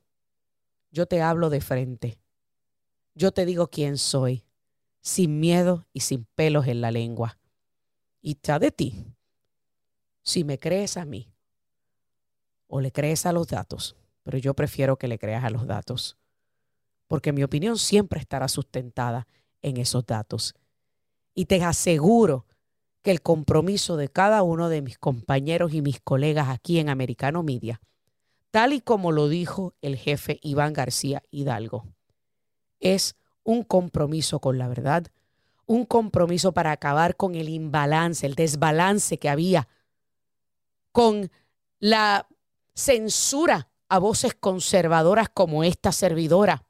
yo 0.93 1.05
te 1.05 1.20
hablo 1.20 1.51
de 1.51 1.61
frente, 1.61 2.16
yo 3.14 3.32
te 3.32 3.45
digo 3.45 3.68
quién 3.68 3.99
soy 3.99 4.47
sin 5.03 5.40
miedo 5.40 5.84
y 5.93 6.01
sin 6.01 6.24
pelos 6.24 6.68
en 6.68 6.80
la 6.80 6.90
lengua. 6.90 7.38
Y 8.22 8.30
está 8.30 8.59
de 8.59 8.70
ti. 8.70 9.05
Si 10.22 10.43
me 10.43 10.59
crees 10.59 10.97
a 10.97 11.05
mí 11.05 11.30
o 12.66 12.80
le 12.80 12.90
crees 12.93 13.26
a 13.26 13.32
los 13.32 13.47
datos, 13.49 13.95
pero 14.22 14.38
yo 14.38 14.54
prefiero 14.54 14.96
que 14.96 15.08
le 15.08 15.18
creas 15.18 15.44
a 15.44 15.50
los 15.50 15.66
datos, 15.66 16.16
porque 17.06 17.32
mi 17.32 17.42
opinión 17.42 17.78
siempre 17.78 18.20
estará 18.20 18.48
sustentada 18.48 19.26
en 19.62 19.76
esos 19.76 20.06
datos. 20.06 20.54
Y 21.34 21.46
te 21.46 21.62
aseguro 21.62 22.46
que 23.02 23.10
el 23.10 23.20
compromiso 23.20 23.96
de 23.96 24.08
cada 24.08 24.42
uno 24.42 24.68
de 24.68 24.82
mis 24.82 24.98
compañeros 24.98 25.74
y 25.74 25.82
mis 25.82 26.00
colegas 26.00 26.48
aquí 26.48 26.78
en 26.78 26.88
Americano 26.88 27.42
Media, 27.42 27.80
tal 28.50 28.72
y 28.72 28.80
como 28.80 29.12
lo 29.12 29.28
dijo 29.28 29.74
el 29.82 29.96
jefe 29.96 30.38
Iván 30.42 30.72
García 30.72 31.22
Hidalgo, 31.30 31.86
es 32.80 33.16
un 33.44 33.64
compromiso 33.64 34.40
con 34.40 34.58
la 34.58 34.68
verdad, 34.68 35.06
un 35.66 35.84
compromiso 35.84 36.52
para 36.52 36.70
acabar 36.70 37.16
con 37.16 37.34
el 37.34 37.48
imbalance, 37.48 38.26
el 38.26 38.34
desbalance 38.34 39.18
que 39.18 39.28
había, 39.28 39.68
con 40.92 41.30
la 41.78 42.28
censura 42.74 43.71
a 43.93 43.99
voces 43.99 44.32
conservadoras 44.32 45.28
como 45.28 45.64
esta 45.64 45.93
servidora. 45.93 46.64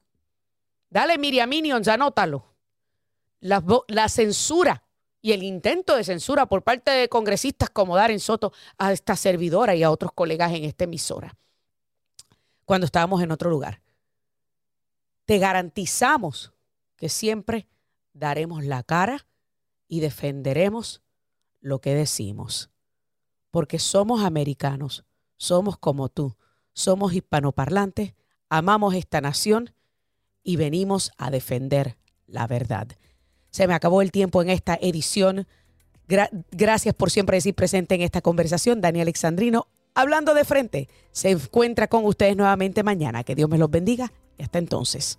Dale, 0.90 1.18
Miriam 1.18 1.48
Minions, 1.48 1.86
anótalo. 1.86 2.56
La, 3.38 3.62
la 3.86 4.08
censura 4.08 4.82
y 5.20 5.30
el 5.30 5.44
intento 5.44 5.94
de 5.94 6.02
censura 6.02 6.46
por 6.46 6.64
parte 6.64 6.90
de 6.90 7.08
congresistas 7.08 7.70
como 7.70 7.94
Darren 7.94 8.18
Soto 8.18 8.52
a 8.76 8.90
esta 8.90 9.14
servidora 9.14 9.76
y 9.76 9.84
a 9.84 9.92
otros 9.92 10.10
colegas 10.10 10.50
en 10.50 10.64
esta 10.64 10.82
emisora, 10.82 11.36
cuando 12.64 12.86
estábamos 12.86 13.22
en 13.22 13.30
otro 13.30 13.50
lugar. 13.50 13.82
Te 15.24 15.38
garantizamos 15.38 16.52
que 16.96 17.08
siempre 17.08 17.68
daremos 18.14 18.64
la 18.64 18.82
cara 18.82 19.28
y 19.86 20.00
defenderemos 20.00 21.02
lo 21.60 21.80
que 21.80 21.94
decimos. 21.94 22.70
Porque 23.52 23.78
somos 23.78 24.24
americanos, 24.24 25.04
somos 25.36 25.78
como 25.78 26.08
tú, 26.08 26.36
somos 26.72 27.12
hispanoparlantes, 27.14 28.14
amamos 28.48 28.94
esta 28.94 29.20
nación 29.20 29.74
y 30.42 30.56
venimos 30.56 31.12
a 31.18 31.30
defender 31.30 31.96
la 32.26 32.46
verdad. 32.46 32.88
Se 33.50 33.66
me 33.66 33.74
acabó 33.74 34.02
el 34.02 34.10
tiempo 34.10 34.42
en 34.42 34.50
esta 34.50 34.78
edición. 34.80 35.46
gracias 36.50 36.94
por 36.94 37.10
siempre 37.10 37.36
decir 37.36 37.54
presente 37.54 37.94
en 37.94 38.02
esta 38.02 38.20
conversación. 38.20 38.80
Daniel 38.80 39.02
Alexandrino, 39.02 39.68
hablando 39.94 40.34
de 40.34 40.44
frente, 40.44 40.88
se 41.12 41.30
encuentra 41.30 41.86
con 41.86 42.04
ustedes 42.06 42.36
nuevamente 42.36 42.82
mañana. 42.82 43.24
Que 43.24 43.34
Dios 43.34 43.48
me 43.48 43.58
los 43.58 43.70
bendiga 43.70 44.12
y 44.38 44.42
hasta 44.42 44.58
entonces. 44.58 45.18